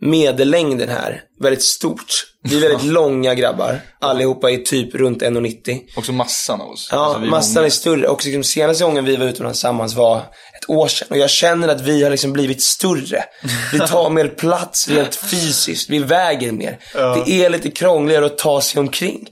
medellängden 0.00 0.88
här 0.88 1.20
väldigt 1.40 1.62
stort. 1.62 2.24
Vi 2.42 2.56
är 2.56 2.60
väldigt 2.68 2.82
långa 2.92 3.34
grabbar, 3.34 3.80
allihopa 4.00 4.50
är 4.50 4.56
typ 4.58 4.94
runt 4.94 5.22
1,90. 5.22 5.80
Också 5.96 6.12
massan 6.12 6.60
av 6.60 6.70
oss. 6.70 6.88
Ja, 6.92 6.98
Alltså, 6.98 7.20
massan 7.20 7.54
många. 7.54 7.66
är 7.66 7.70
större. 7.70 8.08
Och 8.08 8.24
liksom 8.24 8.44
senaste 8.44 8.84
gången 8.84 9.04
vi 9.04 9.16
var 9.16 9.26
utomlands 9.26 9.58
tillsammans 9.58 9.94
var 9.94 10.16
ett 10.18 10.68
år 10.70 10.88
sedan. 10.88 11.08
Och 11.10 11.18
jag 11.18 11.30
känner 11.30 11.68
att 11.68 11.80
vi 11.80 12.02
har 12.02 12.10
liksom 12.10 12.32
blivit 12.32 12.62
större. 12.62 13.24
Vi 13.72 13.78
tar 13.78 14.10
mer 14.14 14.28
plats 14.28 14.88
rent 14.88 15.14
fysiskt. 15.16 15.90
Vi 15.90 15.98
väger 15.98 16.52
mer. 16.52 16.78
Det 16.92 17.30
är 17.44 17.50
lite 17.50 17.70
krångligare 17.70 18.26
att 18.26 18.38
ta 18.38 18.60
sig 18.60 18.80
omkring. 18.80 19.28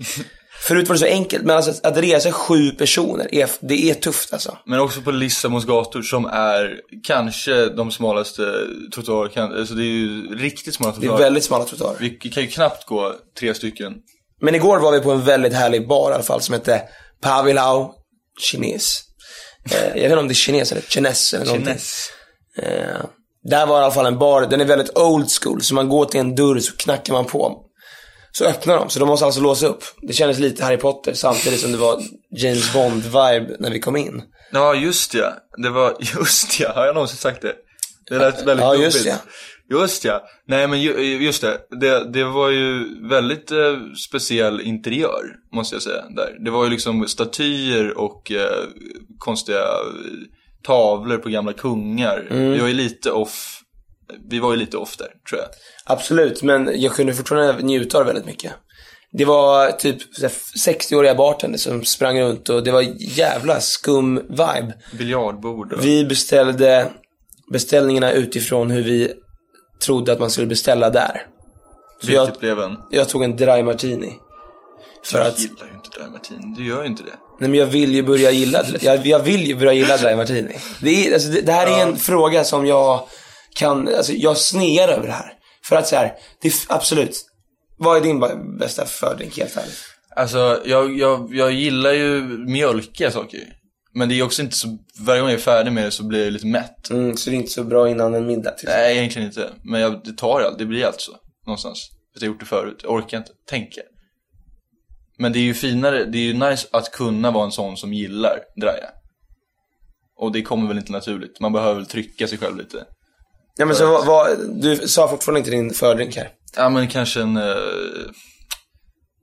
Förut 0.68 0.88
var 0.88 0.94
det 0.94 0.98
så 1.00 1.06
enkelt, 1.06 1.44
men 1.44 1.56
alltså 1.56 1.72
att 1.82 1.96
resa 1.96 2.32
sju 2.32 2.70
personer, 2.70 3.34
är, 3.34 3.48
det 3.60 3.90
är 3.90 3.94
tufft 3.94 4.32
alltså. 4.32 4.58
Men 4.66 4.80
också 4.80 5.00
på 5.00 5.10
Lissabons 5.10 5.64
gator 5.64 6.02
som 6.02 6.24
är 6.26 6.80
kanske 7.06 7.66
de 7.68 7.90
smalaste 7.90 8.42
trottoarer, 8.94 9.28
kan- 9.28 9.58
alltså 9.58 9.74
det 9.74 9.82
är 9.82 9.84
ju 9.84 10.34
riktigt 10.38 10.74
smala 10.74 10.92
Det 10.92 10.96
är 10.98 11.00
trottoarer. 11.00 11.22
väldigt 11.22 11.44
smala 11.44 11.64
trottoarer. 11.64 11.96
Vi 12.00 12.10
kan 12.10 12.42
ju 12.42 12.48
knappt 12.48 12.86
gå 12.86 13.14
tre 13.40 13.54
stycken. 13.54 13.92
Men 14.40 14.54
igår 14.54 14.78
var 14.78 14.92
vi 14.92 15.00
på 15.00 15.10
en 15.12 15.24
väldigt 15.24 15.52
härlig 15.52 15.88
bar 15.88 16.10
i 16.10 16.14
alla 16.14 16.22
fall 16.22 16.40
som 16.40 16.52
hette 16.52 16.82
Pavilau 17.22 17.92
Kines. 18.40 19.02
Eh, 19.70 19.86
jag 19.88 19.94
vet 19.94 20.02
inte 20.04 20.16
om 20.16 20.28
det 20.28 20.32
är 20.32 20.34
kines 20.34 20.72
eller 20.72 20.82
kines 20.82 21.34
eller 21.34 21.44
någonting. 21.46 21.66
Kines. 21.66 22.08
Eh, 22.58 23.04
där 23.50 23.66
var 23.66 23.80
i 23.80 23.84
alla 23.84 23.94
fall 23.94 24.06
en 24.06 24.18
bar, 24.18 24.42
den 24.46 24.60
är 24.60 24.64
väldigt 24.64 24.98
old 24.98 25.30
school, 25.42 25.62
så 25.62 25.74
man 25.74 25.88
går 25.88 26.04
till 26.04 26.20
en 26.20 26.34
dörr 26.34 26.58
så 26.60 26.76
knackar 26.76 27.12
man 27.12 27.24
på. 27.24 27.62
Så 28.38 28.44
öppnar 28.44 28.76
de, 28.76 28.90
så 28.90 28.98
de 28.98 29.08
måste 29.08 29.26
alltså 29.26 29.40
låsa 29.40 29.66
upp. 29.66 29.84
Det 30.02 30.12
kändes 30.12 30.38
lite 30.38 30.64
Harry 30.64 30.76
Potter 30.76 31.14
samtidigt 31.14 31.60
som 31.60 31.72
det 31.72 31.78
var 31.78 32.02
James 32.36 32.72
Bond-vibe 32.74 33.56
när 33.58 33.70
vi 33.70 33.80
kom 33.80 33.96
in. 33.96 34.22
Ja, 34.52 34.74
just 34.74 35.14
ja. 35.14 35.32
Det 35.56 35.70
var, 35.70 35.96
just 36.16 36.60
ja. 36.60 36.72
Har 36.74 36.86
jag 36.86 36.94
någonsin 36.94 37.16
sagt 37.16 37.42
det? 37.42 37.54
Det 38.08 38.18
lät 38.18 38.46
väldigt 38.46 38.64
Ja, 38.64 38.74
just 38.74 39.04
gubbigt. 39.04 39.22
Just 39.70 40.04
ja. 40.04 40.22
Nej 40.48 40.68
men 40.68 40.80
ju, 40.80 41.24
just 41.24 41.42
det. 41.42 41.58
det. 41.80 42.12
Det 42.12 42.24
var 42.24 42.50
ju 42.50 42.84
väldigt 43.08 43.50
eh, 43.50 43.76
speciell 44.08 44.60
interiör, 44.60 45.24
måste 45.52 45.74
jag 45.74 45.82
säga. 45.82 46.02
Där. 46.16 46.44
Det 46.44 46.50
var 46.50 46.64
ju 46.64 46.70
liksom 46.70 47.08
statyer 47.08 47.98
och 47.98 48.32
eh, 48.32 48.64
konstiga 49.18 49.58
eh, 49.58 49.66
tavlor 50.66 51.16
på 51.16 51.28
gamla 51.28 51.52
kungar. 51.52 52.26
Mm. 52.30 52.60
Var 52.60 52.68
ju 52.68 52.74
lite 52.74 53.10
off. 53.10 53.62
Vi 54.30 54.38
var 54.38 54.50
ju 54.50 54.56
lite 54.56 54.76
off 54.76 54.96
där, 54.96 55.08
tror 55.28 55.40
jag. 55.40 55.48
Absolut, 55.84 56.42
men 56.42 56.80
jag 56.80 56.92
kunde 56.92 57.14
fortfarande 57.14 57.62
njuta 57.62 57.98
av 57.98 58.04
det 58.04 58.12
väldigt 58.12 58.26
mycket. 58.26 58.52
Det 59.12 59.24
var 59.24 59.72
typ 59.72 60.14
så 60.14 60.22
här 60.22 60.32
60-åriga 60.66 61.14
bartender 61.14 61.58
som 61.58 61.84
sprang 61.84 62.20
runt 62.20 62.48
och 62.48 62.62
det 62.64 62.70
var 62.70 62.84
jävla 62.98 63.60
skum 63.60 64.16
vibe. 64.28 64.74
Biljardbord 64.98 65.72
och... 65.72 65.84
Vi 65.84 66.04
beställde 66.04 66.90
beställningarna 67.52 68.12
utifrån 68.12 68.70
hur 68.70 68.82
vi 68.82 69.12
trodde 69.84 70.12
att 70.12 70.20
man 70.20 70.30
skulle 70.30 70.46
beställa 70.46 70.90
där. 70.90 71.26
Så 72.00 72.06
Vilket 72.06 72.26
jag, 72.28 72.38
blev 72.40 72.58
en... 72.60 72.76
jag 72.90 73.08
tog 73.08 73.22
en 73.24 73.36
dry 73.36 73.62
martini. 73.62 74.12
För 75.04 75.18
Jag 75.18 75.26
att, 75.26 75.38
gillar 75.38 75.66
ju 75.66 75.74
inte 75.74 75.98
dry 75.98 76.10
martini. 76.10 76.54
Du 76.56 76.66
gör 76.66 76.82
ju 76.82 76.88
inte 76.88 77.02
det. 77.02 77.14
nej 77.40 77.50
men 77.50 77.58
jag 77.60 77.66
vill 77.66 77.94
ju 77.94 78.02
börja 78.02 78.30
gilla, 78.30 78.64
jag, 78.80 79.06
jag 79.06 79.18
vill 79.18 79.46
ju 79.46 79.54
börja 79.56 79.72
gilla 79.72 79.96
dry 79.96 80.16
martini. 80.16 80.56
Det, 80.80 81.08
är, 81.08 81.14
alltså, 81.14 81.28
det, 81.28 81.40
det 81.40 81.52
här 81.52 81.66
är 81.78 81.82
en 81.82 81.96
fråga 81.96 82.44
som 82.44 82.66
jag 82.66 83.08
kan, 83.56 83.88
alltså 83.88 84.12
jag 84.12 84.36
snear 84.36 84.88
över 84.88 85.06
det 85.06 85.12
här. 85.12 85.32
För 85.64 85.76
att 85.76 85.86
så 85.86 85.96
här, 85.96 86.12
det 86.42 86.48
är 86.48 86.54
absolut. 86.68 87.26
Vad 87.78 87.96
är 87.96 88.00
din 88.00 88.20
bästa 88.58 88.86
fördrink 88.86 89.38
helt 89.38 89.56
ärligt? 89.56 89.78
Alltså, 90.16 90.62
jag, 90.64 90.98
jag, 90.98 91.34
jag 91.34 91.52
gillar 91.52 91.92
ju 91.92 92.20
mjölkiga 92.46 93.10
saker. 93.10 93.40
Men 93.94 94.08
det 94.08 94.18
är 94.18 94.22
också 94.22 94.42
inte 94.42 94.56
så, 94.56 94.78
varje 95.00 95.20
gång 95.20 95.30
jag 95.30 95.38
är 95.38 95.42
färdig 95.42 95.72
med 95.72 95.84
det 95.84 95.90
så 95.90 96.04
blir 96.04 96.24
jag 96.24 96.32
lite 96.32 96.46
mätt. 96.46 96.90
Mm, 96.90 97.16
så 97.16 97.30
det 97.30 97.36
är 97.36 97.38
inte 97.38 97.52
så 97.52 97.64
bra 97.64 97.90
innan 97.90 98.14
en 98.14 98.26
middag 98.26 98.50
till 98.50 98.68
exempel. 98.68 98.82
Nej, 98.82 98.96
egentligen 98.96 99.28
inte. 99.28 99.52
Men 99.62 99.80
jag, 99.80 100.00
det 100.04 100.12
tar 100.12 100.40
allt, 100.40 100.58
det 100.58 100.66
blir 100.66 100.84
allt 100.84 101.00
så. 101.00 101.12
Någonstans. 101.46 101.88
För 101.88 102.18
att 102.18 102.22
jag 102.22 102.28
har 102.28 102.32
gjort 102.32 102.40
det 102.40 102.46
förut. 102.46 102.80
Jag 102.82 102.92
orkar 102.92 103.18
inte 103.18 103.32
tänka. 103.48 103.80
Men 105.18 105.32
det 105.32 105.38
är 105.38 105.42
ju 105.42 105.54
finare, 105.54 106.04
det 106.04 106.18
är 106.18 106.22
ju 106.22 106.34
nice 106.34 106.68
att 106.72 106.92
kunna 106.92 107.30
vara 107.30 107.44
en 107.44 107.52
sån 107.52 107.76
som 107.76 107.94
gillar 107.94 108.38
draja. 108.60 108.90
Och 110.16 110.32
det 110.32 110.42
kommer 110.42 110.68
väl 110.68 110.78
inte 110.78 110.92
naturligt. 110.92 111.40
Man 111.40 111.52
behöver 111.52 111.74
väl 111.74 111.86
trycka 111.86 112.28
sig 112.28 112.38
själv 112.38 112.56
lite. 112.56 112.84
Ja 113.56 113.66
men 113.66 113.76
så 113.76 113.86
vad, 113.86 114.06
vad, 114.06 114.38
du 114.62 114.76
sa 114.88 115.08
fortfarande 115.08 115.38
inte 115.38 115.50
din 115.50 115.70
fördrink 115.70 116.16
här. 116.16 116.30
Ja, 116.56 116.68
men 116.68 116.88
kanske 116.88 117.20
en 117.20 117.36
uh, 117.36 117.52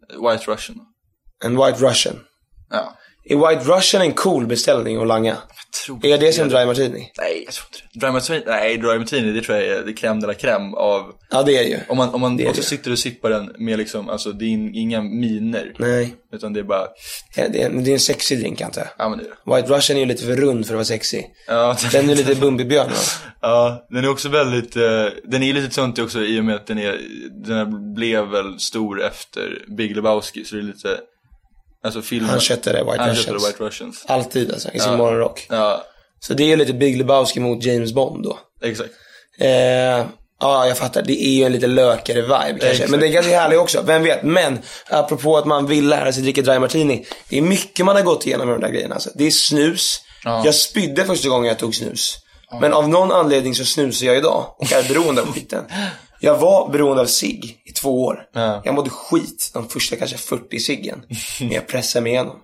White 0.10 0.52
Russian. 0.52 0.80
En 1.46 1.58
White 1.58 1.80
Russian. 1.80 2.20
Ja. 2.70 2.98
Är 3.26 3.36
White 3.36 3.64
Russian 3.72 4.02
en 4.02 4.12
cool 4.12 4.48
beställning 4.48 5.02
att 5.02 5.08
langa? 5.08 5.38
Tror 5.86 6.06
Är 6.06 6.18
det 6.18 6.34
som 6.34 6.50
dry 6.50 6.66
martini? 6.66 7.12
Nej, 7.18 7.44
jag 7.46 7.54
tror 7.54 7.66
inte 7.68 7.80
det. 7.94 8.00
Dry 8.00 8.12
martini, 8.12 8.44
nej, 8.48 8.78
dry 8.78 9.00
martini, 9.00 9.32
det 9.32 9.42
tror 9.42 9.58
jag 9.58 9.68
är 9.68 9.84
det 9.86 9.92
crème 9.92 10.22
de 10.22 10.28
la 10.28 10.34
crème 10.34 10.74
av 10.76 11.04
Ja 11.32 11.44
det 11.44 11.58
är 11.58 11.64
ju. 11.64 11.80
Om 11.90 11.98
man, 11.98 12.10
om 12.10 12.22
man 12.22 12.34
också 12.48 12.62
det. 12.62 12.68
sitter 12.68 12.92
och 12.92 13.00
sippar 13.00 13.30
den 13.30 13.56
med 13.58 13.78
liksom, 13.78 14.10
alltså 14.10 14.32
det 14.32 14.46
är 14.46 14.50
in- 14.50 14.76
inga 14.76 15.02
miner. 15.02 15.74
Nej. 15.78 16.14
Utan 16.34 16.54
det 16.54 16.60
är 16.60 16.64
bara, 16.64 16.88
Ja, 17.36 17.44
Det 17.50 17.62
är, 17.62 17.70
det 17.70 17.90
är 17.90 17.94
en 17.94 18.00
sexig 18.00 18.40
drink 18.40 18.62
antar 18.62 18.82
jag. 18.82 18.90
ja 18.98 19.10
men 19.10 19.18
det 19.20 19.26
är 19.26 19.30
det. 19.30 19.56
White 19.56 19.74
Russian 19.74 19.98
är 19.98 20.02
ju 20.02 20.08
lite 20.08 20.24
för 20.26 20.36
rund 20.36 20.66
för 20.66 20.74
att 20.74 20.78
vara 20.78 20.86
sexig. 20.86 21.26
Ja, 21.48 21.78
Den 21.92 22.10
är 22.10 22.16
lite 22.16 22.36
Bumbibjörn 22.36 22.92
ja, 23.42 23.88
den 23.90 24.04
är 24.04 24.10
också 24.10 24.30
väldigt, 24.30 24.76
eh, 24.76 25.06
den 25.24 25.44
är 25.44 25.54
lite 25.54 25.76
töntig 25.76 26.04
också 26.04 26.22
i 26.24 26.40
och 26.40 26.46
med 26.46 26.56
att 26.56 26.68
den 26.68 26.78
är, 26.80 27.00
den 27.48 27.94
blev 27.94 28.26
väl 28.28 28.60
stor 28.60 29.02
efter 29.04 29.66
Big 29.78 29.96
Lebowski, 29.96 30.46
så 30.46 30.56
det 30.56 30.62
är 30.62 30.66
lite, 30.66 30.98
alltså 31.84 32.02
filmen. 32.02 32.30
Han 32.30 32.40
köttade 32.40 32.84
White 32.84 32.98
Han 32.98 33.10
Russians. 33.10 33.26
köttade 33.26 33.48
White 33.48 33.64
Russians. 33.64 34.04
Alltid 34.08 34.52
alltså, 34.52 34.70
i 34.74 34.80
sin 34.80 34.96
morgonrock. 34.98 35.46
Ja, 35.50 35.84
Så 36.20 36.34
det 36.34 36.44
är 36.44 36.48
ju 36.48 36.56
lite 36.56 36.74
Big 36.74 36.98
Lebowski 36.98 37.40
mot 37.40 37.64
James 37.64 37.94
Bond 37.94 38.24
då. 38.24 38.40
exakt. 38.64 38.90
Eh, 39.40 39.50
ja, 40.40 40.68
jag 40.68 40.78
fattar. 40.78 41.02
Det 41.02 41.26
är 41.26 41.30
ju 41.30 41.44
en 41.44 41.52
lite 41.52 41.68
lökigare 41.68 42.22
vibe 42.22 42.50
kanske. 42.50 42.68
Exakt. 42.70 42.90
Men 42.90 43.00
den 43.00 43.12
kanske 43.14 43.34
är 43.36 43.40
härlig 43.40 43.60
också. 43.60 43.82
Vem 43.82 44.04
vet. 44.04 44.24
Men, 44.24 44.60
apropå 44.90 45.38
att 45.38 45.46
man 45.46 45.68
vill 45.68 45.88
lära 45.88 46.12
sig 46.14 46.24
dricka 46.24 46.42
dry 46.42 46.60
martini. 46.60 47.06
Det 47.30 47.38
är 47.38 47.42
mycket 47.42 47.86
man 47.86 47.96
har 47.96 48.04
gått 48.04 48.26
igenom 48.28 48.48
med 48.48 48.56
de 48.56 48.62
där 48.66 48.72
grejerna. 48.74 48.96
Alltså. 48.96 49.10
Det 49.16 49.24
är 49.28 49.32
snus. 49.32 50.02
Jag 50.24 50.56
spydde 50.56 51.06
första 51.06 51.30
gången 51.30 51.48
jag 51.48 51.60
tog 51.60 51.76
snus. 51.76 52.18
Men 52.62 52.74
av 52.74 52.90
någon 52.90 53.12
anledning 53.12 53.56
så 53.56 53.66
snusar 53.66 54.06
jag 54.06 54.18
idag 54.18 54.56
och 54.58 54.72
är 54.72 54.84
beroende 54.90 55.22
av 55.22 55.34
skiten. 55.34 55.64
Jag 56.24 56.38
var 56.38 56.70
beroende 56.70 57.02
av 57.02 57.06
cigg 57.06 57.58
i 57.66 57.72
två 57.72 58.04
år. 58.04 58.26
Ja. 58.34 58.62
Jag 58.66 58.76
mådde 58.76 58.90
skit 58.90 59.52
de 59.54 59.70
första 59.70 59.96
kanske 59.96 60.18
40 60.18 60.60
ciggen. 60.60 61.06
Men 61.40 61.52
jag 61.52 61.68
pressade 61.68 62.04
mig 62.04 62.12
igenom. 62.12 62.36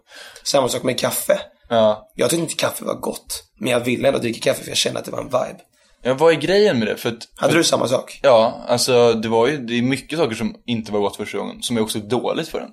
Samma 0.44 0.70
sak 0.70 0.84
med 0.84 1.00
kaffe. 1.00 1.40
Ja. 1.70 2.12
Jag 2.16 2.30
tyckte 2.30 2.42
inte 2.42 2.56
kaffe 2.56 2.86
var 2.86 2.96
gott. 2.96 3.44
Men 3.60 3.72
jag 3.72 3.80
ville 3.80 4.08
ändå 4.08 4.20
dricka 4.20 4.40
kaffe 4.40 4.64
för 4.64 4.72
jag 4.72 4.78
kände 4.78 5.00
att 5.00 5.06
det 5.06 5.12
var 5.12 5.20
en 5.20 5.26
vibe. 5.26 5.60
ja, 6.04 6.14
vad 6.14 6.34
är 6.34 6.38
grejen 6.38 6.80
med 6.80 6.88
det? 6.88 6.98
För 6.98 7.10
att, 7.10 7.28
Hade 7.36 7.54
du 7.54 7.64
samma 7.64 7.88
sak? 7.88 8.20
Ja, 8.24 8.66
alltså 8.68 9.14
det 9.14 9.28
var 9.28 9.48
ju, 9.48 9.58
det 9.58 9.78
är 9.78 9.82
mycket 9.82 10.20
saker 10.20 10.36
som 10.36 10.56
inte 10.66 10.92
var 10.92 11.00
gott 11.00 11.16
första 11.16 11.38
gången, 11.38 11.62
som 11.62 11.78
är 11.78 11.82
också 11.82 12.00
dåligt 12.00 12.48
för 12.48 12.60
en. 12.60 12.72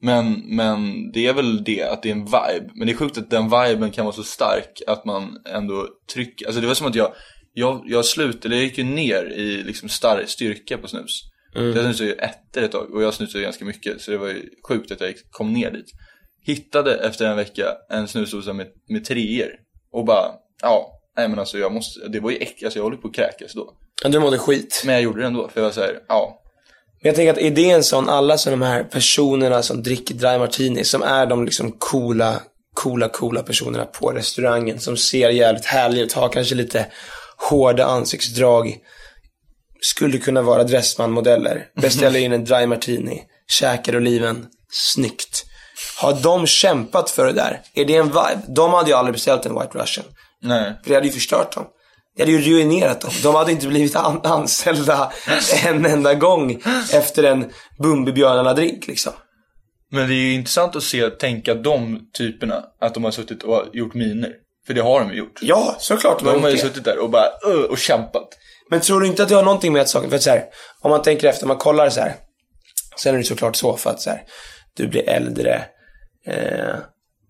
Men, 0.00 0.42
men 0.46 1.10
det 1.12 1.26
är 1.26 1.32
väl 1.32 1.64
det, 1.64 1.82
att 1.82 2.02
det 2.02 2.08
är 2.08 2.12
en 2.12 2.24
vibe. 2.24 2.70
Men 2.74 2.86
det 2.86 2.92
är 2.92 2.96
sjukt 2.96 3.18
att 3.18 3.30
den 3.30 3.44
viben 3.44 3.90
kan 3.90 4.04
vara 4.04 4.14
så 4.14 4.22
stark 4.22 4.82
att 4.86 5.04
man 5.04 5.38
ändå 5.54 5.88
trycker, 6.14 6.46
alltså 6.46 6.60
det 6.60 6.66
var 6.66 6.74
som 6.74 6.86
att 6.86 6.94
jag, 6.94 7.12
jag, 7.54 7.82
jag 7.86 8.04
slutade, 8.04 8.54
jag 8.54 8.64
gick 8.64 8.78
ju 8.78 8.84
ner 8.84 9.24
i 9.24 9.62
liksom 9.62 9.88
stark 9.88 10.28
styrka 10.28 10.78
på 10.78 10.88
snus. 10.88 11.22
Jag 11.54 11.74
snusade 11.74 12.08
ju 12.08 12.14
ettor 12.14 12.62
ett 12.62 12.72
tag 12.72 12.94
och 12.94 13.02
jag 13.02 13.14
snusade 13.14 13.44
ganska 13.44 13.64
mycket, 13.64 14.00
så 14.00 14.10
det 14.10 14.18
var 14.18 14.28
ju 14.28 14.48
sjukt 14.68 14.92
att 14.92 15.00
jag 15.00 15.14
kom 15.30 15.52
ner 15.52 15.70
dit. 15.70 15.86
Hittade 16.46 16.94
efter 16.94 17.26
en 17.26 17.36
vecka 17.36 17.64
en 17.90 18.08
snusdosa 18.08 18.52
med, 18.52 18.66
med 18.88 19.04
treor 19.04 19.50
och 19.92 20.04
bara, 20.04 20.32
ja, 20.62 21.00
nej 21.16 21.28
men 21.28 21.38
alltså 21.38 21.58
jag 21.58 21.72
måste, 21.72 22.08
det 22.08 22.20
var 22.20 22.30
ju 22.30 22.36
äckligt, 22.36 22.64
alltså 22.64 22.78
jag 22.78 22.84
håller 22.84 22.96
på 22.96 23.08
att 23.08 23.14
kräkas 23.14 23.52
då. 23.54 23.74
Ja, 24.02 24.08
Du 24.08 24.20
mådde 24.20 24.38
skit. 24.38 24.82
Men 24.86 24.94
jag 24.94 25.02
gjorde 25.02 25.20
det 25.20 25.26
ändå, 25.26 25.48
för 25.48 25.60
jag 25.60 25.64
var 25.64 25.72
såhär, 25.72 25.98
ja, 26.08 26.42
Men 27.02 27.08
jag 27.08 27.16
tänker 27.16 27.32
att 27.32 27.38
är 27.38 27.50
det 27.50 27.70
en 27.70 27.84
sån, 27.84 28.08
alla 28.08 28.38
så 28.38 28.50
de 28.50 28.62
här 28.62 28.84
personerna 28.84 29.62
som 29.62 29.82
dricker 29.82 30.14
dry 30.14 30.38
martini, 30.38 30.84
som 30.84 31.02
är 31.02 31.26
de 31.26 31.44
liksom 31.44 31.72
coola, 31.78 32.40
coola, 32.74 33.08
coola 33.08 33.42
personerna 33.42 33.84
på 33.84 34.10
restaurangen, 34.10 34.80
som 34.80 34.96
ser 34.96 35.30
jävligt 35.30 35.64
härliga 35.64 36.04
ut, 36.04 36.12
har 36.12 36.28
kanske 36.28 36.54
lite 36.54 36.86
hårda 37.50 37.84
ansiktsdrag, 37.86 38.76
skulle 39.80 40.18
kunna 40.18 40.42
vara 40.42 40.64
Dressman-modeller. 40.64 41.64
Beställer 41.80 42.20
in 42.20 42.32
en 42.32 42.44
dry 42.44 42.66
martini, 42.66 43.22
käkar 43.48 43.96
oliven, 43.96 44.46
snyggt. 44.94 45.44
Har 45.98 46.12
de 46.22 46.46
kämpat 46.46 47.10
för 47.10 47.26
det 47.26 47.32
där? 47.32 47.60
Är 47.74 47.84
det 47.84 47.96
en 47.96 48.06
vibe? 48.06 48.40
De 48.48 48.72
hade 48.72 48.90
ju 48.90 48.96
aldrig 48.96 49.12
beställt 49.12 49.46
en 49.46 49.54
White 49.54 49.78
Russian. 49.78 50.06
nej. 50.42 50.72
För 50.82 50.88
det 50.90 50.94
hade 50.94 51.06
ju 51.06 51.12
förstört 51.12 51.54
dem. 51.54 51.64
Det 52.16 52.22
hade 52.22 52.32
ju 52.32 52.40
ruinerat 52.40 53.00
dem. 53.00 53.10
De 53.22 53.34
hade 53.34 53.52
inte 53.52 53.66
blivit 53.66 53.96
an- 53.96 54.20
anställda 54.24 55.12
en 55.66 55.86
enda 55.86 56.14
gång 56.14 56.62
efter 56.92 57.22
en 57.24 57.50
Bumbibjörnarna-drink 57.78 58.86
liksom. 58.86 59.12
Men 59.90 60.08
det 60.08 60.14
är 60.14 60.16
ju 60.16 60.32
intressant 60.34 60.76
att 60.76 60.82
se, 60.82 61.10
tänka 61.10 61.54
de 61.54 62.00
typerna, 62.18 62.64
att 62.80 62.94
de 62.94 63.04
har 63.04 63.10
suttit 63.10 63.42
och 63.42 63.64
gjort 63.72 63.94
miner. 63.94 64.30
För 64.66 64.74
det 64.74 64.80
har 64.82 65.00
de 65.00 65.10
ju 65.10 65.16
gjort. 65.18 65.38
Ja, 65.42 65.76
såklart 65.78 66.18
de 66.18 66.24
De 66.24 66.30
har 66.30 66.40
har 66.40 66.48
ju 66.48 66.54
gjort 66.54 66.62
det. 66.62 66.68
suttit 66.68 66.84
där 66.84 66.98
och 66.98 67.10
bara, 67.10 67.28
"Ugh", 67.46 67.70
och 67.70 67.78
kämpat. 67.78 68.28
Men 68.70 68.80
tror 68.80 69.00
du 69.00 69.06
inte 69.06 69.22
att 69.22 69.28
det 69.28 69.34
har 69.34 69.42
någonting 69.42 69.72
med 69.72 69.82
att 69.82 69.88
saken, 69.88 70.10
för 70.10 70.16
att 70.16 70.22
så 70.22 70.30
här, 70.30 70.44
om 70.80 70.90
man 70.90 71.02
tänker 71.02 71.28
efter, 71.28 71.46
man 71.46 71.56
kollar 71.56 71.90
så 71.90 72.00
här. 72.00 72.14
Sen 72.98 73.14
är 73.14 73.18
det 73.18 73.24
såklart 73.24 73.56
så 73.56 73.76
för 73.76 73.90
att 73.90 74.00
så 74.00 74.10
här, 74.10 74.22
du 74.76 74.86
blir 74.88 75.08
äldre, 75.08 75.64
eh, 76.26 76.74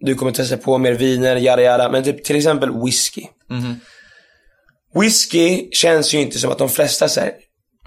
du 0.01 0.15
kommer 0.15 0.33
testa 0.33 0.57
på 0.57 0.79
mer 0.79 0.93
viner, 0.93 1.37
yada 1.37 1.63
yada. 1.63 1.91
Men 1.91 2.05
typ, 2.05 2.25
till 2.25 2.37
exempel 2.37 2.71
whisky. 2.85 3.23
Whisky 4.95 5.69
känns 5.73 6.15
ju 6.15 6.21
inte 6.21 6.39
som 6.39 6.51
att 6.53 6.59
de 6.59 6.69
flesta 6.69 7.09
så 7.09 7.21
här, 7.21 7.33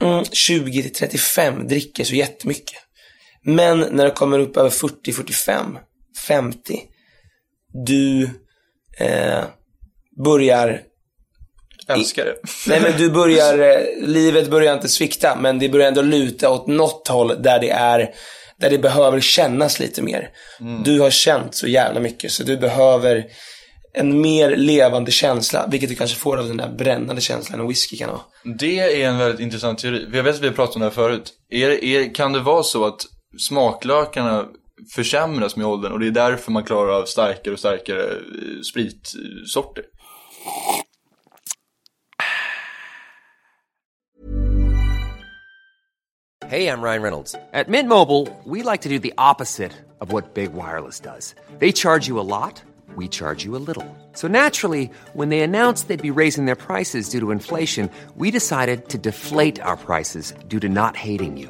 mm, 0.01 0.25
20 0.31 0.81
till 0.81 0.93
35 0.93 1.67
dricker 1.67 2.03
så 2.03 2.15
jättemycket. 2.15 2.77
Men 3.43 3.79
när 3.79 4.05
det 4.05 4.11
kommer 4.11 4.39
upp 4.39 4.57
över 4.57 4.69
40, 4.69 5.11
45, 5.13 5.77
50, 6.27 6.79
du 7.85 8.29
eh, 8.99 9.43
börjar 10.23 10.81
Älskar 11.87 12.25
det. 12.25 12.35
Nej 12.67 12.81
men 12.81 12.97
du 12.97 13.09
börjar, 13.09 13.59
eh, 13.71 14.07
livet 14.07 14.49
börjar 14.49 14.73
inte 14.73 14.87
svikta 14.87 15.35
men 15.35 15.59
det 15.59 15.69
börjar 15.69 15.87
ändå 15.87 16.01
luta 16.01 16.49
åt 16.49 16.67
något 16.67 17.07
håll 17.07 17.41
där 17.41 17.59
det 17.59 17.69
är, 17.69 18.09
där 18.59 18.69
det 18.69 18.77
behöver 18.77 19.19
kännas 19.19 19.79
lite 19.79 20.01
mer. 20.01 20.29
Du 20.83 20.99
har 20.99 21.09
känt 21.09 21.55
så 21.55 21.67
jävla 21.67 21.99
mycket 21.99 22.31
så 22.31 22.43
du 22.43 22.57
behöver 22.57 23.25
en 23.93 24.21
mer 24.21 24.55
levande 24.55 25.11
känsla, 25.11 25.67
vilket 25.71 25.89
du 25.89 25.95
kanske 25.95 26.17
får 26.17 26.37
av 26.37 26.47
den 26.47 26.57
där 26.57 26.69
brännande 26.69 27.21
känslan 27.21 27.59
en 27.59 27.67
whisky 27.67 27.97
kan 27.97 28.09
ha. 28.09 28.25
Det 28.59 28.79
är 28.79 29.07
en 29.07 29.17
väldigt 29.17 29.39
intressant 29.39 29.79
teori. 29.79 30.07
Jag 30.13 30.23
vet 30.23 30.35
att 30.35 30.41
vi 30.41 30.47
har 30.47 30.53
pratat 30.53 30.75
om 30.75 30.81
det 30.81 30.87
här 30.87 30.93
förut. 30.93 31.33
Är, 31.49 31.83
är, 31.83 32.15
kan 32.15 32.33
det 32.33 32.39
vara 32.39 32.63
så 32.63 32.85
att 32.85 33.01
smaklökarna 33.47 34.45
försämras 34.91 35.55
med 35.55 35.67
åldern 35.67 35.91
och 35.91 35.99
det 35.99 36.07
är 36.07 36.11
därför 36.11 36.51
man 36.51 36.63
klarar 36.63 37.01
av 37.01 37.05
starkare 37.05 37.53
och 37.53 37.59
starkare 37.59 38.11
eh, 38.11 38.61
spritsorter. 38.71 39.83
Hej, 46.47 46.63
jag 46.63 46.83
Ryan 46.83 47.01
Reynolds. 47.01 47.35
At 47.53 47.67
Mint 47.67 47.89
Mobile, 47.89 48.27
we 48.43 48.61
like 48.61 48.83
to 48.83 48.89
do 48.89 48.99
the 48.99 49.13
opposite 49.17 49.71
of 49.99 50.11
what 50.11 50.33
Big 50.35 50.53
Wireless 50.53 50.99
does. 50.99 51.33
They 51.59 51.71
charge 51.71 52.07
you 52.07 52.19
a 52.19 52.27
lot, 52.27 52.61
we 52.95 53.07
charge 53.07 53.43
you 53.43 53.55
a 53.55 53.63
little. 53.67 53.85
So 54.13 54.27
naturally, 54.27 54.91
when 55.13 55.29
they 55.29 55.41
announced 55.41 55.87
they'd 55.87 56.13
be 56.13 56.19
raising 56.21 56.45
their 56.45 56.55
prices 56.55 57.09
due 57.09 57.19
to 57.19 57.31
inflation, 57.31 57.89
we 58.15 58.29
decided 58.29 58.89
to 58.89 58.97
deflate 58.99 59.59
our 59.59 59.75
prices 59.75 60.33
due 60.47 60.59
to 60.59 60.69
not 60.69 60.95
hating 60.95 61.35
you. 61.37 61.49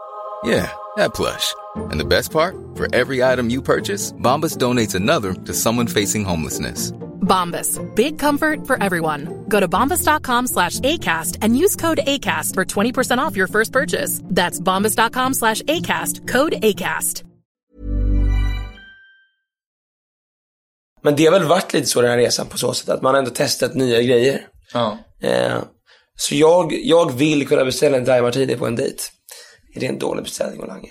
Yeah, 0.43 0.71
that 0.95 1.13
plush. 1.13 1.53
And 1.91 1.99
the 1.99 2.05
best 2.05 2.31
part? 2.31 2.55
For 2.75 2.87
every 2.95 3.23
item 3.23 3.49
you 3.49 3.61
purchase, 3.61 4.11
Bombas 4.13 4.57
donates 4.57 4.95
another 4.95 5.33
to 5.33 5.53
someone 5.53 5.87
facing 5.87 6.25
homelessness. 6.25 6.91
Bombas. 7.21 7.79
Big 7.95 8.17
comfort 8.19 8.67
for 8.67 8.83
everyone. 8.83 9.45
Go 9.47 9.59
to 9.59 9.67
bombas.com 9.67 10.47
slash 10.47 10.79
ACAST 10.79 11.37
and 11.41 11.57
use 11.57 11.75
code 11.75 11.99
ACAST 12.05 12.55
for 12.55 12.65
20% 12.65 13.19
off 13.19 13.37
your 13.37 13.47
first 13.47 13.71
purchase. 13.71 14.21
That's 14.25 14.59
bombas.com 14.59 15.33
slash 15.33 15.61
ACAST. 15.61 16.27
Code 16.27 16.53
ACAST. 16.53 17.23
Men 21.03 21.15
det 21.15 21.25
har 21.25 21.31
väl 21.31 21.47
varit 21.47 21.73
lite 21.73 21.87
så 21.87 22.01
den 22.01 22.11
här 22.11 22.17
resan 22.17 22.47
på 22.47 22.57
så 22.57 22.73
sätt 22.73 22.89
att 22.89 23.01
man 23.01 23.15
ändå 23.15 23.31
testat 23.31 23.75
nya 23.75 24.01
grejer. 24.01 24.41
Ja. 24.73 24.97
Eh, 25.21 25.63
så 26.15 26.35
jag, 26.35 26.73
jag 26.83 27.11
vill 27.13 27.47
kunna 27.47 27.65
beställa 27.65 27.97
en 27.97 28.05
Dry 28.05 28.21
Martini 28.21 28.55
på 28.55 28.67
en 28.67 28.75
dejt. 28.75 29.03
Är 29.75 29.79
det 29.79 29.85
en 29.87 29.99
dålig 29.99 30.23
beställning 30.23 30.61
att 30.61 30.67
langa? 30.67 30.89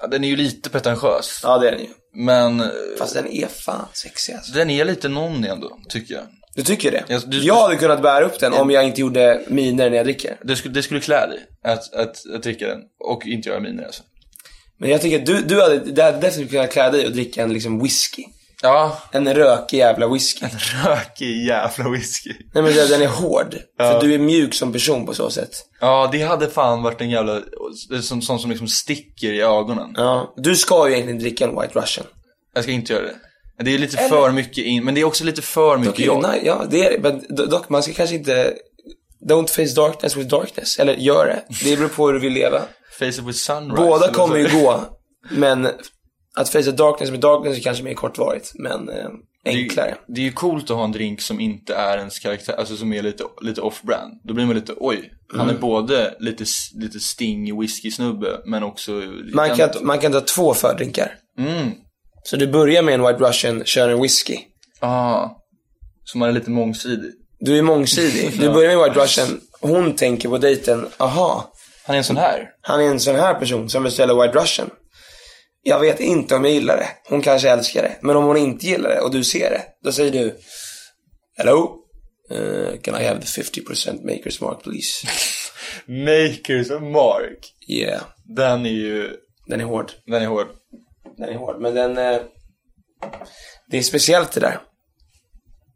ja, 0.00 0.06
den 0.06 0.24
är 0.24 0.28
ju 0.28 0.36
lite 0.36 0.70
pretentiös. 0.70 1.40
Ja, 1.42 1.58
det 1.58 1.68
är 1.68 1.72
den 1.72 1.80
ju. 1.80 1.88
Men 2.14 2.60
eh, 2.60 2.66
Fast 2.98 3.14
den 3.14 3.26
är 3.26 3.46
fan 3.46 3.86
sexig 3.92 4.32
alltså. 4.34 4.52
den 4.52 4.70
är 4.70 4.84
lite 4.84 5.08
nonny 5.08 5.48
ändå, 5.48 5.78
tycker 5.88 6.14
jag. 6.14 6.24
Du 6.54 6.62
tycker 6.62 6.90
det? 6.90 7.04
Jag- 7.08 7.30
du- 7.30 7.38
jag 7.42 7.62
hade 7.62 7.76
kunnat 7.76 8.02
bära 8.02 8.24
upp 8.24 8.38
den 8.40 8.52
om 8.52 8.70
jag 8.70 8.84
inte 8.84 9.00
gjorde 9.00 9.42
miner 9.48 9.90
när 9.90 9.96
jag 9.96 10.06
dricker. 10.06 10.36
Det 10.44 10.56
skulle, 10.56 10.74
det 10.74 10.82
skulle 10.82 11.00
klä 11.00 11.26
dig 11.26 11.38
att, 11.64 11.94
att, 11.94 12.16
att 12.34 12.42
dricka 12.42 12.66
den 12.66 12.78
och 13.08 13.26
inte 13.26 13.48
göra 13.48 13.60
miner 13.60 13.84
alltså. 13.84 14.02
Men 14.78 14.90
jag 14.90 15.00
tycker 15.00 15.18
att 15.20 15.26
du, 15.26 15.42
du 15.42 15.60
hade, 15.62 15.78
det 15.78 16.02
hade 16.02 16.18
definitivt 16.20 16.50
kunnat 16.50 16.72
klä 16.72 16.90
dig 16.90 17.06
och 17.06 17.12
dricka 17.12 17.42
en 17.42 17.52
liksom 17.52 17.82
whisky. 17.82 18.24
Ja, 18.62 18.98
En 19.12 19.34
rökig 19.34 19.78
jävla 19.78 20.08
whisky. 20.08 20.46
rökig 20.84 21.46
jävla 21.46 21.88
whisky. 21.90 22.32
Nej 22.54 22.62
men 22.62 22.72
den 22.74 23.02
är 23.02 23.06
hård. 23.06 23.56
För 23.78 24.00
du 24.00 24.14
är 24.14 24.18
mjuk 24.18 24.54
som 24.54 24.72
person 24.72 25.06
på 25.06 25.14
så 25.14 25.30
sätt. 25.30 25.50
Ja, 25.80 26.08
det 26.12 26.22
hade 26.22 26.48
fan 26.48 26.82
varit 26.82 27.00
en 27.00 27.10
jävla, 27.10 27.40
som, 28.02 28.22
sånt 28.22 28.40
som 28.40 28.50
liksom 28.50 28.68
sticker 28.68 29.32
i 29.32 29.40
ögonen. 29.40 29.92
Ja. 29.96 30.34
Du 30.36 30.56
ska 30.56 30.86
ju 30.88 30.92
egentligen 30.94 31.18
dricka 31.18 31.44
en 31.44 31.60
White 31.60 31.78
Russian. 31.80 32.06
Jag 32.54 32.62
ska 32.64 32.72
inte 32.72 32.92
göra 32.92 33.02
det. 33.04 33.14
Det 33.64 33.74
är 33.74 33.78
lite 33.78 33.96
för 33.96 34.30
mycket 34.30 34.64
in, 34.64 34.84
men 34.84 34.94
det 34.94 35.00
är 35.00 35.04
också 35.04 35.24
lite 35.24 35.42
för 35.42 35.76
mycket 35.78 35.96
Dock, 35.96 36.06
jobb. 36.06 36.22
nej, 36.22 36.42
ja, 36.44 36.64
det 36.70 36.84
är 36.86 36.90
det. 36.90 36.98
Men 37.02 37.20
do- 37.20 37.46
dock, 37.50 37.68
man 37.68 37.82
ska 37.82 37.92
kanske 37.92 38.16
inte... 38.16 38.54
Don't 39.28 39.46
face 39.46 39.74
darkness 39.80 40.16
with 40.16 40.28
darkness. 40.28 40.78
Eller 40.78 40.94
gör 40.94 41.26
det. 41.26 41.54
Det 41.64 41.76
beror 41.76 41.88
på 41.88 42.06
hur 42.06 42.12
du 42.12 42.18
vill 42.20 42.32
leva. 42.32 42.60
Face 42.98 43.06
it 43.08 43.18
with 43.18 43.38
sunrise. 43.38 43.76
Båda 43.82 44.04
eller 44.04 44.14
kommer 44.14 44.36
ju 44.36 44.48
gå. 44.62 44.80
Men 45.30 45.68
att 46.36 46.48
face 46.48 46.72
darkness 46.72 47.10
med 47.10 47.20
darkness 47.20 47.58
är 47.58 47.62
kanske 47.62 47.84
mer 47.84 47.94
kortvarigt. 47.94 48.52
Men 48.54 48.88
eh, 48.88 49.08
Det 49.44 49.50
är 49.50 49.54
ju- 49.54 49.62
enklare. 49.62 49.94
Det 50.08 50.20
är 50.20 50.24
ju 50.24 50.32
coolt 50.32 50.70
att 50.70 50.76
ha 50.76 50.84
en 50.84 50.92
drink 50.92 51.20
som 51.20 51.40
inte 51.40 51.74
är 51.74 51.98
ens 51.98 52.18
karaktär, 52.18 52.54
alltså 52.58 52.76
som 52.76 52.92
är 52.92 53.02
lite, 53.02 53.24
lite 53.40 53.60
off-brand. 53.60 54.12
Då 54.24 54.34
blir 54.34 54.46
man 54.46 54.54
lite, 54.54 54.72
oj, 54.76 55.10
han 55.32 55.40
Mm. 55.40 55.56
är 55.56 55.60
både 55.60 56.14
lite, 56.20 56.44
lite 56.80 57.00
sting 57.00 57.60
whisky-snubbe, 57.60 58.40
men 58.46 58.62
också 58.62 58.92
Man 59.34 59.56
kan, 59.56 59.68
man 59.82 59.98
kan 59.98 60.12
ta 60.12 60.20
två 60.20 60.54
fördrinkar. 60.54 61.14
Mm. 61.38 61.70
Så 62.24 62.36
du 62.36 62.46
börjar 62.46 62.82
med 62.82 62.94
en 62.94 63.02
White 63.02 63.18
Russian, 63.28 63.64
kör 63.64 63.88
en 63.88 64.02
whisky. 64.02 64.38
Ah, 64.80 65.28
så 66.04 66.18
man 66.18 66.28
är 66.28 66.32
lite 66.32 66.50
mångsidig. 66.50 67.10
Du 67.40 67.58
är 67.58 67.62
mångsidig. 67.62 68.32
Du 68.40 68.48
börjar 68.52 68.76
med 68.76 68.84
White 68.88 69.00
Russian. 69.04 69.40
Hon 69.60 69.94
tänker 69.96 70.28
på 70.28 70.38
dejten, 70.38 70.86
aha, 70.98 71.52
Han 71.86 71.94
är 71.94 71.98
en 71.98 72.04
sån 72.04 72.16
här. 72.16 72.48
han 72.62 72.80
är 72.80 72.84
en 72.84 73.00
sån 73.00 73.16
här 73.16 73.34
person 73.34 73.68
som 73.68 73.82
beställer 73.82 74.22
White 74.22 74.38
Russian. 74.38 74.70
Jag 75.62 75.80
vet 75.80 76.00
inte 76.00 76.34
om 76.34 76.44
jag 76.44 76.52
gillar 76.54 76.76
det. 76.76 76.88
Hon 77.08 77.22
kanske 77.22 77.50
älskar 77.50 77.82
det. 77.82 77.96
Men 78.00 78.16
om 78.16 78.24
hon 78.24 78.36
inte 78.36 78.66
gillar 78.66 78.90
det 78.90 79.00
och 79.00 79.10
du 79.10 79.24
ser 79.24 79.50
det, 79.50 79.62
då 79.84 79.92
säger 79.92 80.12
du 80.12 80.36
Hello? 81.36 81.78
Uh, 82.30 82.76
can 82.82 83.02
I 83.02 83.04
have 83.04 83.20
the 83.20 83.42
50% 83.42 84.04
makers 84.16 84.40
mark 84.40 84.62
please? 84.62 85.06
Makers 85.86 86.70
Mark. 86.70 87.54
Yeah. 87.68 88.02
Den 88.24 88.66
är 88.66 88.70
ju, 88.70 89.16
Den 89.46 89.60
är 89.60 89.64
hård. 89.64 89.92
den 90.06 90.22
är 90.22 90.26
hård. 90.26 90.46
Den 91.16 91.28
är 91.28 91.34
hård. 91.34 91.60
Men 91.60 91.74
den... 91.74 91.98
eh, 91.98 92.20
det 93.70 93.78
är 93.78 93.82
speciellt 93.82 94.32
det 94.32 94.40
där. 94.40 94.60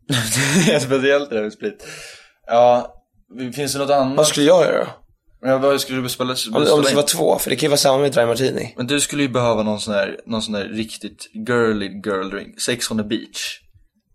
det 0.67 0.73
är 0.73 0.81
speciellt 0.81 1.31
det 1.31 1.37
där 1.37 1.43
med 1.43 1.53
sprit. 1.53 1.87
Ja, 2.47 2.95
finns 3.55 3.73
det 3.73 3.79
något 3.79 3.91
annat? 3.91 4.17
Vad 4.17 4.27
skulle 4.27 4.47
jag 4.47 4.65
göra 4.65 4.85
då? 4.85 4.91
Ja, 5.43 5.59
vad 5.59 5.81
skulle 5.81 5.99
du 5.99 6.03
beställa? 6.03 6.35
Om, 6.53 6.57
om 6.57 6.63
det 6.63 6.67
skulle 6.67 6.95
vara 6.97 7.07
två, 7.07 7.39
för 7.39 7.51
det 7.51 7.57
kan 7.57 7.67
ju 7.67 7.69
vara 7.71 7.77
samma 7.79 7.99
med 7.99 8.13
Dry 8.13 8.27
Martini. 8.27 8.75
Men 8.77 8.87
du 8.87 9.01
skulle 9.01 9.23
ju 9.23 9.29
behöva 9.29 9.63
någon 9.63 9.81
sån 9.81 9.95
här, 9.95 10.17
någon 10.27 10.43
sån 10.43 10.55
här 10.55 10.65
riktigt 10.65 11.29
girly 11.49 11.87
girl 11.87 12.31
drink. 12.31 12.61
Sex 12.61 12.91
on 12.91 12.99
the 12.99 13.05
beach. 13.05 13.61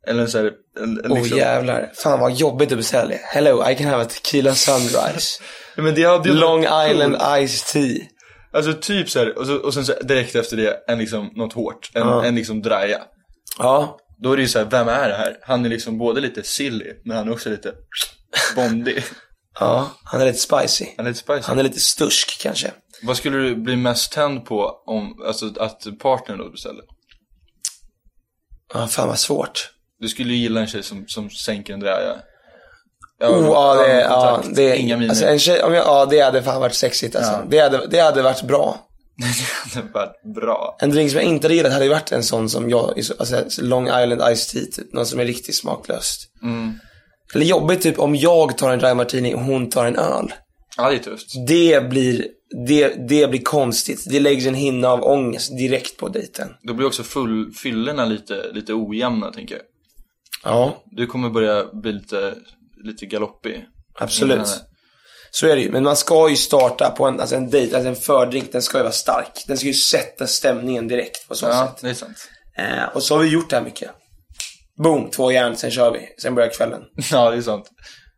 Eller 0.08 0.22
en 0.22 0.28
sån 0.30 0.42
här, 0.42 0.52
en, 0.80 1.06
en 1.06 1.12
Åh 1.12 1.18
liksom. 1.20 1.38
jävlar. 1.38 1.92
Fan 2.04 2.20
vad 2.20 2.34
jobbigt 2.34 2.72
att 2.72 2.78
beställa. 2.78 3.16
Hello, 3.24 3.70
I 3.70 3.76
can 3.76 3.88
have 3.88 4.02
a 4.04 4.06
tequila 4.06 4.56
sunrise. 4.56 5.42
Men 5.76 5.96
det 5.96 6.04
hade 6.04 6.30
ju 6.30 6.36
Long 6.36 6.60
Island. 6.90 7.18
Ice 7.48 7.72
Tea. 7.74 8.00
Alltså 8.54 8.74
typ 8.74 9.10
så 9.10 9.20
här, 9.20 9.38
och, 9.38 9.46
så, 9.46 9.56
och 9.56 9.74
sen 9.74 9.86
så 9.86 9.94
direkt 10.04 10.36
efter 10.36 10.58
det, 10.58 10.78
en 10.88 11.00
liksom, 11.00 11.30
något 11.36 11.54
hårt. 11.54 11.92
En, 11.94 12.02
Ja. 12.02 12.26
en 12.26 12.36
liksom 12.36 12.62
draja. 12.62 13.02
Ja. 13.58 13.98
Då 14.24 14.32
är 14.32 14.36
det 14.38 14.42
ju 14.42 14.48
så 14.50 14.60
här, 14.60 14.66
vem 14.66 14.88
är 14.88 15.10
det 15.10 15.16
här? 15.16 15.38
Han 15.42 15.66
är 15.66 15.70
liksom 15.70 15.98
både 15.98 16.22
lite 16.22 16.44
silly, 16.44 16.94
men 17.06 17.18
han 17.18 17.28
är 17.28 17.32
också 17.32 17.50
lite 17.50 17.74
bondig. 18.56 19.04
Ja, 19.60 19.92
han 20.04 20.22
är 20.22 20.26
lite 20.26 20.40
spicy. 20.40 20.86
Han 20.98 21.06
är 21.06 21.10
lite 21.10 21.20
spicy. 21.20 21.42
Han 21.42 21.60
är 21.60 21.64
lite 21.64 21.80
stursk 21.80 22.42
kanske. 22.42 22.72
Vad 23.04 23.18
skulle 23.18 23.38
du 23.38 23.56
bli 23.56 23.76
mest 23.76 24.12
tänd 24.12 24.46
på 24.46 24.84
om, 24.86 25.24
alltså 25.28 25.54
att 25.60 26.00
partnern 26.00 26.38
då 26.38 26.50
beställer? 26.50 26.84
Ja, 28.74 28.88
fan 28.88 29.08
vad 29.08 29.20
svårt. 29.20 29.70
Du 30.00 30.10
skulle 30.10 30.34
ju 30.34 30.40
gilla 30.40 30.60
en 30.60 30.68
tjej 30.68 30.84
som, 30.84 31.08
som 31.08 31.30
sänker 31.30 31.74
en 31.74 31.80
draja. 31.80 32.16
Oh, 33.24 33.46
ja, 33.46 33.76
det, 33.76 34.02
ja, 34.02 34.44
det, 34.56 34.78
Inga 34.78 34.98
miner. 34.98 35.10
alltså, 35.10 35.26
en 35.26 35.40
tjej, 35.40 35.64
om 35.64 35.74
jag, 35.74 35.86
ja, 35.86 36.06
det 36.06 36.20
hade 36.20 36.44
fan 36.44 36.62
varit 36.62 36.76
sexigt 36.76 37.16
alltså. 37.16 37.32
Ja. 37.32 37.44
Det, 37.48 37.60
hade, 37.60 37.88
det 37.88 38.00
hade 38.00 38.22
varit 38.22 38.42
bra. 38.42 38.88
det 39.74 39.80
hade 39.80 39.92
varit 39.94 40.36
bra. 40.36 40.78
En 40.80 40.90
drink 40.90 41.12
som 41.12 41.20
jag 41.20 41.30
inte 41.30 41.48
hade 41.48 41.56
gillat 41.56 41.74
hade 41.74 41.86
ju 41.86 41.92
varit 41.92 42.12
en 42.12 42.24
sån 42.24 42.50
som 42.50 42.70
jag, 42.70 43.00
alltså 43.20 43.44
Long 43.62 43.88
Island 43.88 44.38
Ice 44.38 44.48
Tea, 44.48 44.64
typ. 44.72 44.94
Någon 44.94 45.06
som 45.06 45.20
är 45.20 45.26
riktigt 45.26 45.56
smaklöst. 45.56 46.22
Mm. 46.44 46.80
Eller 47.36 47.46
jobbigt 47.46 47.82
typ 47.82 48.00
om 48.00 48.16
jag 48.16 48.58
tar 48.58 48.72
en 48.72 48.80
dry 48.80 48.94
martini 48.94 49.36
och 49.36 49.40
hon 49.42 49.70
tar 49.70 49.86
en 49.86 49.96
öl. 49.96 50.34
Ja, 50.78 50.90
det 50.90 50.96
är 50.96 51.00
tufft. 51.00 51.28
Det 51.48 51.90
blir, 51.90 52.28
det, 52.68 53.08
det 53.10 53.30
blir 53.30 53.42
konstigt. 53.42 54.04
Det 54.10 54.20
läggs 54.20 54.46
en 54.46 54.56
hinna 54.56 54.90
av 54.90 55.04
ångest 55.04 55.58
direkt 55.58 55.98
på 55.98 56.08
dejten. 56.10 56.50
Då 56.64 56.74
blir 56.74 56.88
också 56.88 57.04
full, 57.04 57.52
fyllorna 57.54 58.06
lite, 58.06 58.52
lite 58.54 58.74
ojämna, 58.74 59.32
tänker 59.32 59.56
jag. 59.56 59.64
Ja, 60.44 60.84
Du 60.92 61.08
kommer 61.08 61.30
börja 61.30 61.66
bli 61.74 61.92
lite, 61.92 62.34
lite 62.84 63.06
galoppig. 63.06 63.66
absolut. 64.00 64.36
Mm. 64.38 64.50
Så 65.32 65.48
är 65.48 65.56
det 65.56 65.62
ju. 65.62 65.72
Men 65.72 65.84
man 65.84 65.96
ska 65.96 66.30
ju 66.30 66.36
starta 66.36 66.90
på 66.90 67.06
en, 67.06 67.20
alltså 67.20 67.36
en 67.36 67.50
dejt, 67.50 67.76
alltså 67.76 67.90
en 67.90 67.96
fördrink, 67.96 68.52
den 68.52 68.62
ska 68.62 68.78
ju 68.78 68.84
vara 68.84 68.94
stark. 68.94 69.44
Den 69.48 69.58
ska 69.58 69.68
ju 69.68 69.74
sätta 69.74 70.28
stämningen 70.28 70.88
direkt 70.88 71.28
på 71.28 71.36
så 71.36 71.46
Ja, 71.46 71.68
sätt. 71.68 71.82
det 71.82 71.90
är 71.90 71.94
sant. 71.94 72.30
Eh, 72.58 72.96
och 72.96 73.04
så 73.04 73.16
har 73.16 73.24
vi 73.24 73.30
gjort 73.30 73.50
det 73.50 73.56
här 73.56 73.64
mycket. 73.64 73.90
Boom, 74.84 75.10
två 75.10 75.32
järn, 75.32 75.56
sen 75.56 75.72
kör 75.72 75.92
vi. 75.92 76.00
Sen 76.22 76.36
börjar 76.36 76.50
kvällen. 76.50 76.82
Ja, 77.12 77.32
det 77.32 77.38
är 77.38 77.42
sant. 77.42 77.70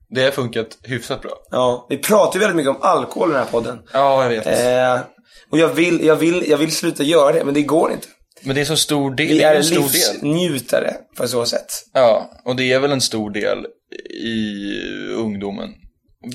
Det 0.09 0.23
har 0.23 0.31
funkat 0.31 0.67
hyfsat 0.83 1.21
bra. 1.21 1.31
Ja, 1.51 1.87
vi 1.89 1.97
pratar 1.97 2.33
ju 2.33 2.39
väldigt 2.39 2.55
mycket 2.55 2.69
om 2.69 2.81
alkohol 2.81 3.29
i 3.29 3.33
den 3.33 3.41
här 3.43 3.51
podden. 3.51 3.79
Ja, 3.93 4.23
jag 4.23 4.29
vet. 4.29 4.47
Eh, 4.47 5.05
och 5.51 5.57
jag 5.59 5.69
vill, 5.69 6.05
jag, 6.05 6.15
vill, 6.15 6.49
jag 6.49 6.57
vill 6.57 6.71
sluta 6.71 7.03
göra 7.03 7.31
det, 7.33 7.45
men 7.45 7.53
det 7.53 7.61
går 7.61 7.91
inte. 7.91 8.07
Men 8.41 8.55
det 8.55 8.61
är 8.61 8.65
så 8.65 8.77
stor 8.77 9.15
del. 9.15 9.27
Vi 9.27 9.37
det 9.37 9.43
är 9.43 9.51
är 9.51 9.55
en 9.55 9.63
stor 9.63 9.75
del. 9.75 9.83
livsnjutare 9.83 10.93
på 11.17 11.27
så 11.27 11.45
sätt. 11.45 11.71
Ja, 11.93 12.29
och 12.45 12.55
det 12.55 12.73
är 12.73 12.79
väl 12.79 12.91
en 12.91 13.01
stor 13.01 13.29
del 13.31 13.65
i 14.23 14.73
ungdomen. 15.13 15.69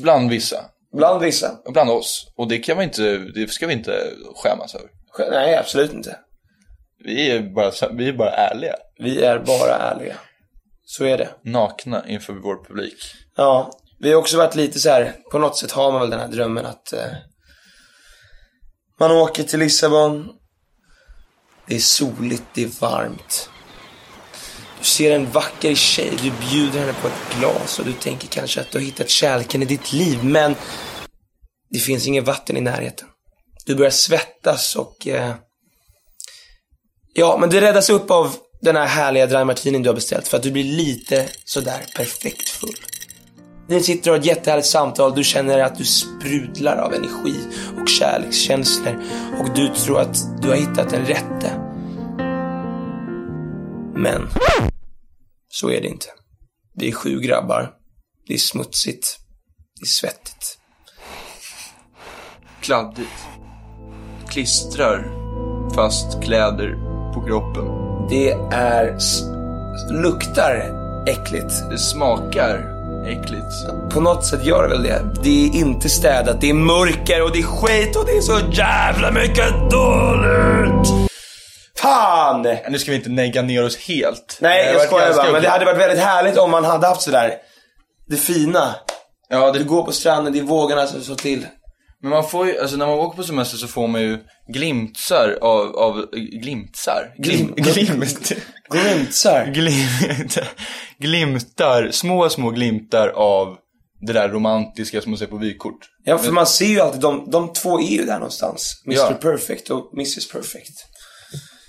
Bland 0.00 0.30
vissa. 0.30 0.64
Bland 0.96 1.22
vissa. 1.22 1.50
Bland 1.72 1.90
oss. 1.90 2.32
Och 2.36 2.48
det 2.48 2.58
kan 2.58 2.78
vi 2.78 2.84
inte, 2.84 3.18
det 3.18 3.50
ska 3.50 3.66
vi 3.66 3.72
inte 3.72 4.00
skämmas 4.36 4.74
över. 4.74 4.88
Nej, 5.30 5.56
absolut 5.56 5.92
inte. 5.92 6.16
Vi 7.04 7.30
är 7.30 7.42
bara, 7.42 7.72
vi 7.92 8.08
är 8.08 8.12
bara 8.12 8.30
ärliga. 8.30 8.74
Vi 8.98 9.24
är 9.24 9.38
bara 9.38 9.74
ärliga. 9.74 10.16
Så 10.84 11.04
är 11.04 11.18
det. 11.18 11.28
Nakna 11.44 12.08
inför 12.08 12.32
vår 12.32 12.64
publik. 12.64 12.98
Ja, 13.37 13.70
vi 13.98 14.12
har 14.12 14.16
också 14.16 14.37
varit 14.37 14.54
lite 14.54 14.78
så 14.78 14.90
här, 14.90 15.16
på 15.30 15.38
något 15.38 15.58
sätt 15.58 15.72
har 15.72 15.92
man 15.92 16.00
väl 16.00 16.11
den 16.11 16.20
här 16.20 16.28
drömmen 16.28 16.66
att 16.66 16.92
eh, 16.92 17.00
man 19.00 19.11
åker 19.11 19.42
till 19.42 19.58
Lissabon. 19.58 20.28
Det 21.66 21.74
är 21.74 21.80
soligt, 21.80 22.44
det 22.54 22.62
är 22.62 22.80
varmt. 22.80 23.50
Du 24.78 24.84
ser 24.84 25.14
en 25.14 25.30
vacker 25.30 25.74
tjej, 25.74 26.12
du 26.22 26.32
bjuder 26.48 26.80
henne 26.80 26.92
på 26.92 27.06
ett 27.08 27.38
glas 27.38 27.78
och 27.78 27.84
du 27.84 27.92
tänker 27.92 28.28
kanske 28.28 28.61
att 28.61 28.70
du 28.70 28.78
har 28.78 28.84
hittat 28.84 29.08
kärleken 29.08 29.62
i 29.62 29.64
ditt 29.64 29.92
liv, 29.92 30.24
men 30.24 30.54
det 31.70 31.78
finns 31.78 32.06
inget 32.06 32.24
vatten 32.24 32.56
i 32.56 32.61
närheten. 32.61 33.08
Du 33.66 33.74
börjar 33.74 33.90
svettas 33.90 34.76
och 34.76 35.08
eh, 35.08 35.34
ja, 37.18 37.37
men 37.40 37.50
det 37.50 37.61
räddas 37.61 37.90
upp 37.90 38.11
av 38.11 38.35
den 38.61 38.76
här 38.76 38.87
härliga 38.87 39.26
dry 39.26 39.44
martinin 39.44 39.83
du 39.83 39.88
har 39.88 39.94
beställt 39.94 40.28
för 40.28 40.37
att 40.37 40.42
du 40.42 40.50
blir 40.50 40.64
lite 40.64 41.28
sådär 41.44 41.87
perfekt 41.96 42.48
full. 42.48 42.76
Ni 43.68 43.83
sitter 43.83 44.11
och 44.11 44.16
har 44.16 44.20
ett 44.20 44.26
jättehärligt 44.26 44.68
samtal, 44.68 45.14
du 45.14 45.24
känner 45.24 45.59
att 45.59 45.78
du 45.78 45.85
sprudlar 45.85 46.76
av 46.76 46.94
energi 46.94 47.35
och 47.83 47.88
kärlekskänslor 47.88 49.02
och 49.40 49.54
du 49.54 49.68
tror 49.68 50.00
att 50.00 50.42
du 50.42 50.48
har 50.48 50.57
hittat 50.57 50.90
den 50.90 51.07
rätte. 51.07 51.52
Men 53.94 54.28
så 55.48 55.70
är 55.70 55.81
det 55.81 55.88
inte. 55.88 56.07
Vi 56.74 56.88
är 56.88 56.92
sju 56.92 57.20
grabbar. 57.20 57.70
Det 58.26 58.35
är 58.35 58.38
smutsigt. 58.38 59.18
Det 59.81 59.85
är 59.85 59.87
svettigt. 59.87 60.59
Kladdigt. 62.61 63.26
Klistrar 64.28 65.18
fast 65.74 66.22
kläder 66.22 66.88
på 67.20 67.26
kroppen. 67.26 67.64
Det 68.09 68.31
är... 68.52 68.96
luktar 69.90 70.72
äckligt. 71.07 71.70
Det 71.70 71.78
smakar 71.78 72.64
äckligt. 73.07 73.90
På 73.90 74.00
något 74.00 74.26
sätt 74.26 74.44
gör 74.44 74.62
det 74.62 74.68
väl 74.68 74.83
det. 74.83 75.02
Det 75.22 75.46
är 75.46 75.54
inte 75.54 75.88
städat, 75.88 76.40
det 76.40 76.50
är 76.50 76.54
mörker 76.54 77.22
och 77.22 77.33
det 77.33 77.38
är 77.38 77.42
skit 77.42 77.96
och 77.96 78.07
det 78.07 78.16
är 78.16 78.20
så 78.20 78.38
jävla 78.52 79.11
mycket 79.11 79.70
dåligt. 79.70 80.88
Fan! 81.76 82.46
Nu 82.70 82.78
ska 82.78 82.90
vi 82.90 82.96
inte 82.96 83.11
negga 83.11 83.42
ner 83.42 83.64
oss 83.64 83.76
helt. 83.76 84.38
Nej, 84.40 84.72
jag 84.72 84.83
skojar 84.83 85.14
bara. 85.14 85.33
Men 85.33 85.42
det 85.42 85.48
hade 85.48 85.64
varit 85.64 85.81
väldigt 85.81 85.98
härligt 85.98 86.38
om 86.38 86.50
man 86.50 86.64
hade 86.64 86.87
haft 86.87 87.02
sådär, 87.02 87.35
det 88.09 88.16
fina. 88.16 88.74
Ja, 89.28 89.52
det, 89.52 89.59
Du 89.59 89.64
går 89.64 89.83
på 89.83 89.92
stranden, 89.92 90.33
det 90.33 90.38
är 90.38 90.42
vågorna 90.42 90.87
som 90.87 91.02
slår 91.02 91.16
till. 91.16 91.46
Men 92.02 92.11
man 92.11 92.28
får 92.28 92.46
ju, 92.46 92.58
alltså 92.61 92.76
när 92.76 92.87
man 92.87 92.98
åker 92.98 93.16
på 93.16 93.22
semester 93.22 93.56
så 93.56 93.68
får 93.68 93.88
man 93.88 94.00
ju 94.02 94.18
glimtsar 94.52 95.38
av, 95.40 95.76
av 95.76 96.06
glimtsar? 96.42 97.14
Glim- 97.18 97.54
glimt. 97.56 98.32
Glimtsar. 98.70 99.46
glimt. 99.54 100.38
Glimtar, 100.98 101.90
små, 101.90 102.28
små 102.28 102.50
glimtar 102.50 103.08
av 103.08 103.56
det 104.06 104.12
där 104.12 104.28
romantiska 104.28 105.00
som 105.02 105.11
man 105.11 105.18
ser 105.18 105.26
på 105.26 105.37
vykort. 105.37 105.78
Ja, 106.04 106.18
för 106.18 106.32
man 106.32 106.46
ser 106.46 106.66
ju 106.66 106.80
alltid, 106.80 107.00
de, 107.00 107.30
de 107.30 107.52
två 107.52 107.80
är 107.80 107.90
ju 107.98 108.04
där 108.04 108.14
någonstans. 108.18 108.82
Mr 108.87 108.96
Ja. 108.98 109.12
Perfect 109.12 109.70
och 109.70 109.92
Mrs 109.94 110.28
Perfect. 110.28 110.70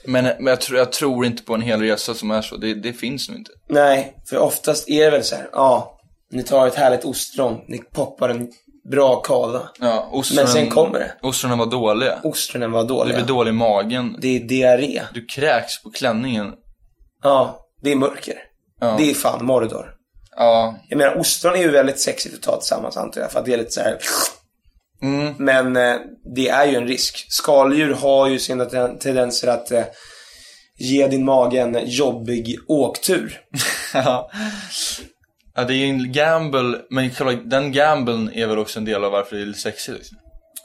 Men, 0.06 0.24
men 0.24 0.46
jag, 0.46 0.62
tror, 0.62 0.80
jag 0.80 0.92
tror 0.92 1.26
inte 1.26 1.44
på 1.44 1.54
en 1.56 1.62
hel 1.62 1.82
resa 1.82 2.14
som 2.14 2.32
är 2.32 2.42
så. 2.42 2.58
Det, 2.58 2.74
det 2.74 2.94
finns 2.94 3.30
nog 3.30 3.38
inte. 3.38 3.52
Nej, 3.70 4.14
för 4.30 4.38
oftast 4.38 4.90
är 4.90 5.06
det 5.06 5.12
väl 5.12 5.24
så 5.24 5.36
här, 5.36 5.50
ja, 5.52 6.00
ni 6.32 6.44
tar 6.44 6.68
ett 6.68 6.76
härligt 6.76 7.06
ostron, 7.06 7.60
ni 7.68 7.78
poppar 7.78 8.30
en 8.30 8.48
bra 8.92 9.16
kava. 9.16 9.70
Ja, 9.80 10.10
ostronen, 10.12 10.44
Men 10.46 10.54
sen 10.54 10.70
kommer 10.70 11.00
det. 11.00 11.12
Ostronen 11.22 11.58
var 11.58 11.66
dåliga. 11.66 12.20
Ostronen 12.24 12.72
var 12.72 12.82
Du 12.82 12.88
dåliga. 12.88 13.16
blir 13.18 13.26
dålig 13.28 13.50
i 13.52 13.54
magen. 13.54 14.16
Det 14.22 14.36
är 14.36 14.40
diarré. 14.40 15.02
Du 15.14 15.26
kräks 15.26 15.84
på 15.84 15.92
klänningen. 15.92 16.54
Ja, 17.24 17.60
det 17.84 17.92
är 17.92 17.96
mörker. 17.96 18.36
Ja. 18.82 18.96
Det 18.98 19.10
är 19.10 19.14
fan 19.14 19.46
Mordor. 19.46 19.94
Ja, 20.36 20.76
Jag 20.90 20.98
menar, 20.98 21.18
ostron 21.20 21.54
är 21.56 21.60
ju 21.60 21.72
väldigt 21.72 22.00
sexigt 22.00 22.36
att 22.36 22.42
ta 22.42 22.58
tillsammans 22.60 22.98
antar 22.98 23.22
jag, 23.22 23.32
för 23.32 23.40
att 23.40 23.46
det 23.46 23.54
är 23.54 23.58
lite 23.58 23.72
så 23.72 23.82
här. 23.82 23.98
Mm. 25.02 25.34
Men 25.38 25.78
eh, 25.78 25.96
det 26.36 26.50
är 26.50 26.66
ju 26.66 26.76
en 26.76 26.88
risk. 26.88 27.26
Skaldjur 27.30 27.94
har 27.94 28.28
ju 28.28 28.40
sina 28.40 28.66
ten- 28.66 28.98
tendenser 29.00 29.48
att 29.48 29.72
eh, 29.72 29.84
ge 30.80 31.08
din 31.08 31.26
mage 31.26 31.60
en 31.62 31.78
jobbig 31.86 32.58
åktur. 32.68 33.40
Ja. 33.94 34.30
Ja, 35.56 35.64
det 35.64 35.74
är 35.74 35.78
ju 35.78 35.86
en 35.86 36.12
gamble, 36.12 36.78
men 36.90 37.10
själva 37.10 37.34
den 37.46 37.72
gamblen 37.72 38.32
är 38.34 38.48
väl 38.48 38.60
också 38.60 38.80
en 38.80 38.86
del 38.86 39.04
av 39.04 39.12
varför 39.12 39.36
det 39.36 39.42
är 39.42 39.46
lite 39.46 39.60
sexigt 39.60 39.98
liksom. 39.98 40.18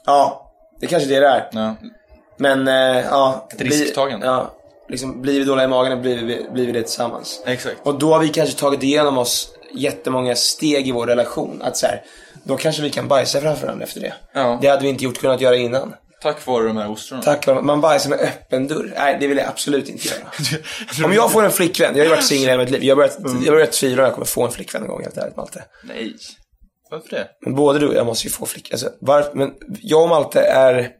Ja, 0.05 0.51
det 0.81 0.87
kanske 0.87 1.09
det 1.09 1.15
är. 1.15 1.49
Ja. 1.51 1.75
Men 2.37 2.67
eh, 2.67 3.05
ja. 3.05 3.47
Ett 3.51 3.61
risktagande. 3.61 4.25
Ja, 4.25 4.53
liksom 4.89 5.21
blir 5.21 5.39
vi 5.39 5.45
dåliga 5.45 5.65
i 5.65 5.67
magen 5.67 6.01
blir 6.01 6.17
vi, 6.17 6.47
blir 6.53 6.65
vi 6.65 6.71
det 6.71 6.81
tillsammans. 6.81 7.41
Exakt. 7.45 7.77
Och 7.83 7.99
då 7.99 8.13
har 8.13 8.19
vi 8.19 8.29
kanske 8.29 8.59
tagit 8.59 8.83
igenom 8.83 9.17
oss 9.17 9.49
jättemånga 9.73 10.35
steg 10.35 10.87
i 10.87 10.91
vår 10.91 11.07
relation. 11.07 11.61
Att 11.61 11.77
så 11.77 11.87
här, 11.87 12.01
då 12.43 12.57
kanske 12.57 12.81
vi 12.81 12.89
kan 12.89 13.07
bajsa 13.07 13.41
framför 13.41 13.65
varandra 13.65 13.85
efter 13.85 14.01
det. 14.01 14.13
Ja. 14.33 14.59
Det 14.61 14.67
hade 14.67 14.83
vi 14.83 14.89
inte 14.89 15.03
gjort 15.03 15.17
kunnat 15.17 15.41
göra 15.41 15.55
innan. 15.55 15.93
Tack 16.25 16.47
vare 16.47 16.67
de 16.67 16.77
här 16.77 16.91
ostronen. 16.91 17.23
Tack 17.23 17.47
vare 17.47 17.61
man 17.61 17.81
bajsar 17.81 18.09
med 18.09 18.19
öppen 18.19 18.67
dörr. 18.67 18.93
Nej, 18.97 19.17
det 19.19 19.27
vill 19.27 19.37
jag 19.37 19.47
absolut 19.47 19.89
inte 19.89 20.07
göra. 20.07 21.05
Om 21.05 21.13
jag 21.13 21.31
får 21.31 21.43
en 21.43 21.51
flickvän, 21.51 21.91
jag 21.95 21.99
har 21.99 22.03
ju 22.03 22.09
varit 22.09 22.25
singel 22.25 22.49
hela 22.49 22.63
mitt 22.63 22.71
liv. 22.71 22.83
Jag 22.83 22.95
har 22.95 22.95
börjat, 22.95 23.17
jag 23.45 23.53
börjat 23.53 23.71
tvivla 23.71 24.03
om 24.03 24.05
jag 24.05 24.13
kommer 24.13 24.25
få 24.25 24.45
en 24.45 24.51
flickvän 24.51 24.81
en 24.81 24.87
gång, 24.87 25.03
helt 25.03 25.17
ärligt 25.17 25.37
Malte. 25.37 25.63
Nej. 25.83 26.15
Varför 26.91 27.09
det? 27.09 27.27
Men 27.41 27.55
både 27.55 27.79
du 27.79 27.87
och 27.87 27.95
jag 27.95 28.05
måste 28.05 28.27
ju 28.27 28.31
få 28.31 28.45
flickvän. 28.45 28.73
Alltså, 28.73 28.89
varför, 29.01 29.33
men 29.33 29.51
jag 29.81 30.03
och 30.03 30.09
Malte 30.09 30.41
är 30.41 30.91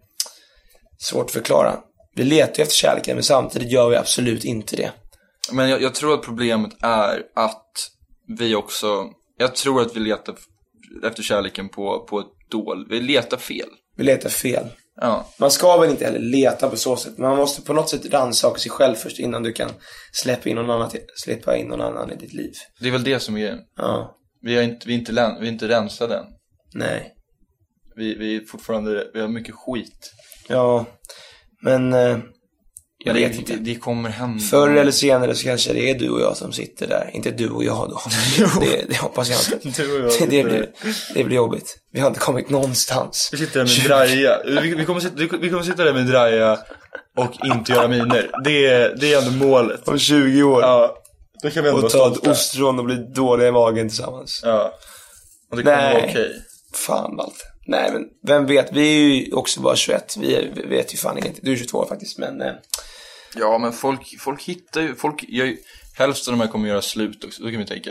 svårt 0.98 1.26
att 1.26 1.32
förklara. 1.32 1.78
Vi 2.16 2.24
letar 2.24 2.58
ju 2.58 2.62
efter 2.62 2.76
kärleken, 2.76 3.16
men 3.16 3.24
samtidigt 3.24 3.72
gör 3.72 3.90
vi 3.90 3.96
absolut 3.96 4.44
inte 4.44 4.76
det. 4.76 4.92
Men 5.52 5.70
jag, 5.70 5.82
jag 5.82 5.96
tror 5.96 6.14
att 6.14 6.24
problemet 6.24 6.72
är 6.82 7.22
att 7.36 7.72
vi 8.38 8.56
också, 8.56 9.06
jag 9.38 9.56
tror 9.56 9.82
att 9.82 9.96
vi 9.96 10.00
letar 10.00 10.36
efter 11.04 11.24
kärleken 11.24 11.70
på, 11.70 12.06
på 12.10 12.20
ett 12.20 12.52
dål. 12.52 12.88
Vi 12.90 13.02
letar 13.02 13.38
fel. 13.38 13.70
Vi 13.98 14.04
letar 14.04 14.30
fel. 14.30 14.70
Ja. 15.02 15.30
Man 15.40 15.52
ska 15.52 15.78
väl 15.78 15.90
inte 15.90 16.06
heller 16.06 16.20
leta 16.20 16.70
på 16.70 16.78
så 16.78 16.96
sätt, 16.96 17.18
men 17.18 17.30
man 17.30 17.38
måste 17.38 17.62
på 17.62 17.74
något 17.74 17.90
sätt 17.90 18.14
rannsaka 18.14 18.60
sig 18.60 18.72
själv 18.72 18.96
först 18.96 19.20
innan 19.20 19.44
du 19.44 19.54
kan 19.54 19.70
släppa 20.12 20.50
in 20.50 20.56
någon 20.56 20.70
annan, 20.70 20.92
släppa 21.24 21.58
in 21.58 21.68
någon 21.68 21.82
annan 21.82 22.12
i 22.12 22.16
ditt 22.16 22.34
liv. 22.34 22.52
Det 22.80 22.88
är 22.88 22.92
väl 22.92 23.04
det 23.04 23.20
som 23.20 23.36
är 23.36 23.40
grejen. 23.40 23.60
Ja, 23.78 24.18
Vi, 24.42 24.56
har 24.56 24.64
inte, 24.64 24.88
vi, 24.88 24.94
är 24.94 24.98
inte, 24.98 25.12
vi 25.42 25.48
är 25.48 25.52
inte 25.52 25.68
rensade 25.68 26.18
än. 26.18 26.26
nej. 26.74 27.12
Vi, 27.98 28.16
vi 28.16 28.36
är 28.36 28.42
fortfarande, 28.46 29.08
vi 29.14 29.22
har 29.22 29.28
mycket 29.28 29.56
skit. 29.56 30.12
Ja, 30.48 30.86
men 31.62 31.94
eh, 31.94 32.18
jag 33.06 33.14
vet 33.14 33.32
det, 33.32 33.38
inte. 33.38 33.56
Det, 33.56 33.76
kommer 33.76 34.10
hända. 34.10 34.44
Förr 34.44 34.70
eller 34.70 34.92
senare 34.92 35.36
så 35.36 35.44
kanske 35.44 35.74
det 35.74 35.90
är 35.90 36.00
du 36.00 36.10
och 36.10 36.22
jag 36.22 36.38
som 36.38 36.52
sitter 36.52 36.88
där. 36.88 37.10
Inte 37.14 37.32
du 37.32 37.50
och 37.50 37.64
jag 37.64 37.90
då. 37.90 38.02
Det, 38.62 38.86
det 38.90 38.98
hoppas 38.98 39.30
jag 39.30 39.62
inte. 39.64 39.82
Du 39.84 40.04
och 40.04 40.12
jag 40.12 40.30
Det, 40.30 40.38
det, 40.38 40.44
blir, 40.44 40.70
det 41.14 41.24
blir 41.24 41.36
jobbigt. 41.36 41.78
Vi 41.92 42.00
har 42.00 42.08
inte 42.08 42.20
kommit 42.20 42.50
någonstans. 42.50 43.30
Vi 43.32 43.38
sitter 43.38 43.60
där 43.60 43.66
med 43.66 43.86
draja. 43.86 44.62
Vi, 44.62 44.76
vi, 44.76 44.86
kommer 44.86 45.00
sitta, 45.00 45.16
vi 45.16 45.50
kommer 45.50 45.64
sitta 45.64 45.84
där 45.84 45.94
med 45.94 46.06
draja 46.06 46.60
och 47.18 47.46
inte 47.46 47.72
göra 47.72 47.88
miner. 47.88 48.32
Det 48.44 48.66
är, 48.66 48.96
det 49.00 49.14
är 49.14 49.18
ändå 49.18 49.46
målet. 49.46 49.88
Om 49.88 50.00
20 50.00 50.44
år. 50.44 50.62
Ja. 50.62 50.96
Då 51.44 51.50
kan 51.50 51.64
vi 51.64 51.70
ändå 51.70 51.82
och 51.82 51.92
ta 51.92 52.12
ett 52.12 52.28
ostron 52.28 52.80
och 52.80 52.86
bli 52.86 52.96
dåliga 52.96 53.48
i 53.48 53.52
magen 53.52 53.90
tillsammans. 53.90 54.42
Ja. 54.44 54.74
Och 55.52 55.58
det 55.58 55.64
kommer 55.64 55.78
Nej. 55.78 55.94
vara 55.94 56.06
okej. 56.10 56.32
Fan 56.74 57.16
Malte. 57.16 57.46
Nej 57.68 57.92
men 57.92 58.04
vem 58.28 58.46
vet, 58.46 58.72
vi 58.72 58.96
är 58.96 59.16
ju 59.16 59.34
också 59.34 59.62
bara 59.62 59.76
21. 59.76 60.18
Vi, 60.18 60.36
är, 60.36 60.52
vi 60.56 60.62
vet 60.62 60.94
ju 60.94 60.98
fan 60.98 61.18
ingenting. 61.18 61.44
Du 61.44 61.52
är 61.52 61.56
22 61.56 61.78
år 61.78 61.86
faktiskt 61.86 62.18
men 62.18 62.42
eh, 62.42 62.54
Ja, 63.36 63.58
men 63.58 63.74
folk, 63.74 64.16
folk 64.20 64.44
hittar 64.44 64.82
ju, 64.82 64.96
folk 64.96 65.24
gör 65.28 65.46
ju, 65.46 65.58
hälften 65.98 66.34
av 66.34 66.40
de 66.40 66.46
här 66.46 66.52
kommer 66.52 66.70
göra 66.70 66.82
slut 66.82 67.24
också, 67.24 67.44
så 67.44 67.52
kan 67.52 67.60
vi 67.60 67.66
tänka. 67.66 67.90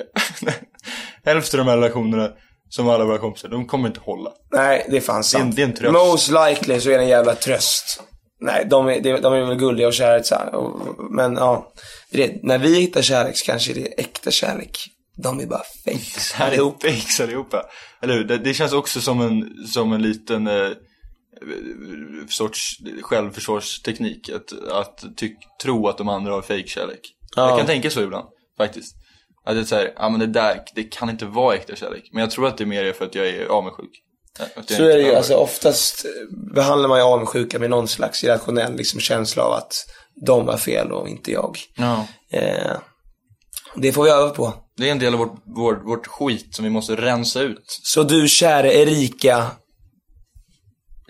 hälften 1.25 1.61
av 1.61 1.67
de 1.67 1.71
här 1.71 1.79
relationerna, 1.79 2.31
som 2.69 2.89
alla 2.89 3.05
våra 3.05 3.19
kompisar, 3.19 3.49
de 3.49 3.67
kommer 3.67 3.89
inte 3.89 4.01
hålla. 4.01 4.31
nej 4.53 4.87
det 4.91 4.97
är 4.97 5.01
fan 5.01 5.25
sant. 5.25 5.57
det 5.57 5.63
är 5.63 5.67
en 5.67 5.75
tröst. 5.75 5.93
Most 5.93 6.29
likely 6.29 6.81
så 6.81 6.91
är 6.91 6.99
det 6.99 7.05
en 7.05 7.09
jävla 7.09 7.35
tröst. 7.35 8.03
Nej, 8.41 8.67
de 8.71 8.89
är, 8.89 9.01
de, 9.01 9.33
är 9.33 9.47
väl 9.47 9.57
gulliga 9.57 9.89
och 9.89 10.55
och, 10.55 10.97
Men 11.11 11.35
ja, 11.35 11.73
det 12.11 12.25
är, 12.25 12.29
det. 12.29 12.39
när 12.43 12.59
vi 12.59 12.81
hittar 12.81 13.03
kärlek 13.03 13.37
så 13.37 13.45
kanske 13.45 13.73
det 13.73 13.81
är 13.81 14.01
äkta 14.01 14.31
kärlek. 14.31 14.79
De 15.17 15.41
är 15.41 15.47
bara 15.47 15.63
fake 15.85 16.45
allihop. 16.45 16.83
Fakes 16.83 17.21
allihopa. 17.21 17.63
Eller 18.03 18.15
hur? 18.15 18.25
Det, 18.25 18.39
det 18.39 18.55
känns 18.55 18.73
också 18.73 19.01
som 19.01 19.21
en, 19.21 19.67
som 19.67 19.93
en 19.93 20.03
liten 20.03 20.47
eh, 20.47 20.71
sorts 22.29 22.77
självförsvarsteknik. 23.03 24.29
Att, 24.29 24.69
att 24.71 25.17
tyck, 25.17 25.37
tro 25.63 25.89
att 25.89 25.99
de 25.99 26.09
andra 26.09 26.33
har 26.33 26.43
fejkkärlek. 26.43 27.01
Ja. 27.37 27.49
Jag 27.49 27.59
kan 27.59 27.67
tänka 27.67 27.91
så 27.91 28.03
ibland, 28.03 28.29
faktiskt. 28.59 28.95
Att 29.47 29.55
det 29.55 29.61
är 29.61 29.65
såhär, 29.65 29.93
ja 29.97 30.09
men 30.09 30.21
det 30.21 30.27
där, 30.27 30.61
det 30.75 30.83
kan 30.83 31.11
inte 31.11 31.27
vara 31.27 31.55
äkta 31.55 31.77
kärlek. 31.77 32.09
Men 32.13 32.21
jag 32.21 32.31
tror 32.31 32.47
att 32.47 32.59
det 32.59 32.65
är 32.65 32.67
mer 32.67 32.93
för 32.93 33.05
att 33.05 33.15
jag 33.15 33.29
är 33.29 33.47
avundsjuk. 33.47 33.91
Så 34.67 34.83
är 34.83 34.97
det 34.97 35.03
ju, 35.03 35.15
alltså 35.15 35.35
oftast 35.35 36.07
behandlar 36.55 36.89
man 36.89 36.99
ju 36.99 37.05
avundsjuka 37.05 37.59
med 37.59 37.71
någon 37.71 37.89
slags 37.89 38.25
irrationell 38.25 38.77
liksom, 38.77 39.01
känsla 39.01 39.43
av 39.43 39.53
att 39.53 39.87
de 40.27 40.49
har 40.49 40.57
fel 40.57 40.93
och 40.93 41.09
inte 41.09 41.33
jag. 41.33 41.59
Ja. 41.77 42.07
Eh, 42.33 42.77
det 43.77 43.93
får 43.93 44.05
vi 44.05 44.11
öva 44.11 44.31
på. 44.31 44.55
Det 44.77 44.89
är 44.89 44.93
en 44.93 44.99
del 44.99 45.13
av 45.15 45.19
vårt, 45.19 45.43
vårt, 45.57 45.85
vårt 45.85 46.07
skit 46.07 46.55
som 46.55 46.65
vi 46.65 46.71
måste 46.71 46.97
rensa 46.97 47.41
ut. 47.41 47.65
Så 47.83 48.03
du 48.03 48.29
käre 48.29 48.75
Erika, 48.75 49.47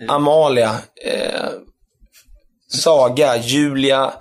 Amalia, 0.09 0.75
eh, 1.05 1.49
Saga, 2.71 3.37
Julia, 3.37 4.13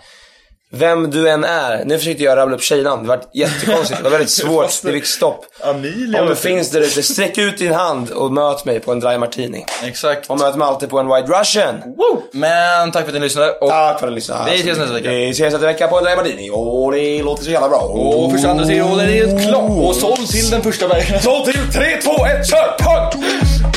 vem 0.72 1.10
du 1.10 1.28
än 1.28 1.44
är. 1.44 1.84
Nu 1.84 1.98
försökte 1.98 2.22
jag 2.22 2.36
rabbla 2.36 2.56
upp 2.56 2.62
tjejnamn. 2.62 3.02
Det 3.02 3.08
var 3.08 3.20
jättekonstigt. 3.34 3.98
Det 3.98 4.02
var 4.04 4.10
väldigt 4.10 4.30
svårt. 4.42 4.82
Det 4.82 4.92
fick 4.92 5.06
stopp. 5.06 5.46
Amelia. 5.62 6.20
Om 6.20 6.26
du 6.26 6.32
du. 6.34 6.40
finns 6.40 6.70
där 6.70 6.80
ute, 6.80 7.02
sträck 7.02 7.38
ut 7.38 7.58
din 7.58 7.72
hand 7.72 8.10
och 8.10 8.32
möt 8.32 8.64
mig 8.64 8.80
på 8.80 8.92
en 8.92 9.00
dry 9.00 9.18
martini. 9.18 9.64
Exakt. 9.84 10.30
Och 10.30 10.38
möt 10.38 10.56
mig 10.56 10.66
alltid 10.68 10.90
på 10.90 10.98
en 10.98 11.06
White 11.06 11.32
Russian. 11.40 11.74
Woo! 11.96 12.22
Men 12.32 12.92
tack 12.92 13.02
för 13.02 13.08
att 13.08 13.14
ni 13.14 13.20
lyssnade. 13.20 13.50
Och, 13.52 13.68
Tack 13.68 14.00
för 14.00 14.06
att 14.06 14.12
ni 14.12 14.14
lyssnade. 14.14 14.50
Vi 14.50 14.56
ses 14.60 14.78
nästa 14.78 14.94
vecka. 14.94 15.08
Vi 15.10 15.30
ses 15.30 15.52
nästa 15.52 15.66
vecka 15.66 15.88
på 15.88 15.98
en 15.98 16.04
dry 16.04 16.16
martini. 16.16 16.50
Och 16.52 16.92
det 16.92 17.22
låter 17.22 17.44
så 17.44 17.50
jävla 17.50 17.68
bra. 17.68 17.78
och 17.80 18.32
första, 18.32 18.50
andra, 18.50 18.64
tredje 18.64 18.82
och 18.82 18.96
den 18.98 19.08
är 19.08 19.48
klar. 19.48 19.86
Och 19.88 19.96
såld 19.96 20.28
till 20.28 20.50
den 20.50 20.62
första 20.62 20.88
verkligen. 20.88 21.22
Så 21.22 21.44
till 21.44 21.72
3, 21.72 22.00
2, 22.00 22.10
1, 22.26 22.46
kör! 22.46 22.76
Pang! 22.78 23.22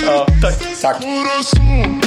Ja, 0.08 0.26
tack. 0.40 2.07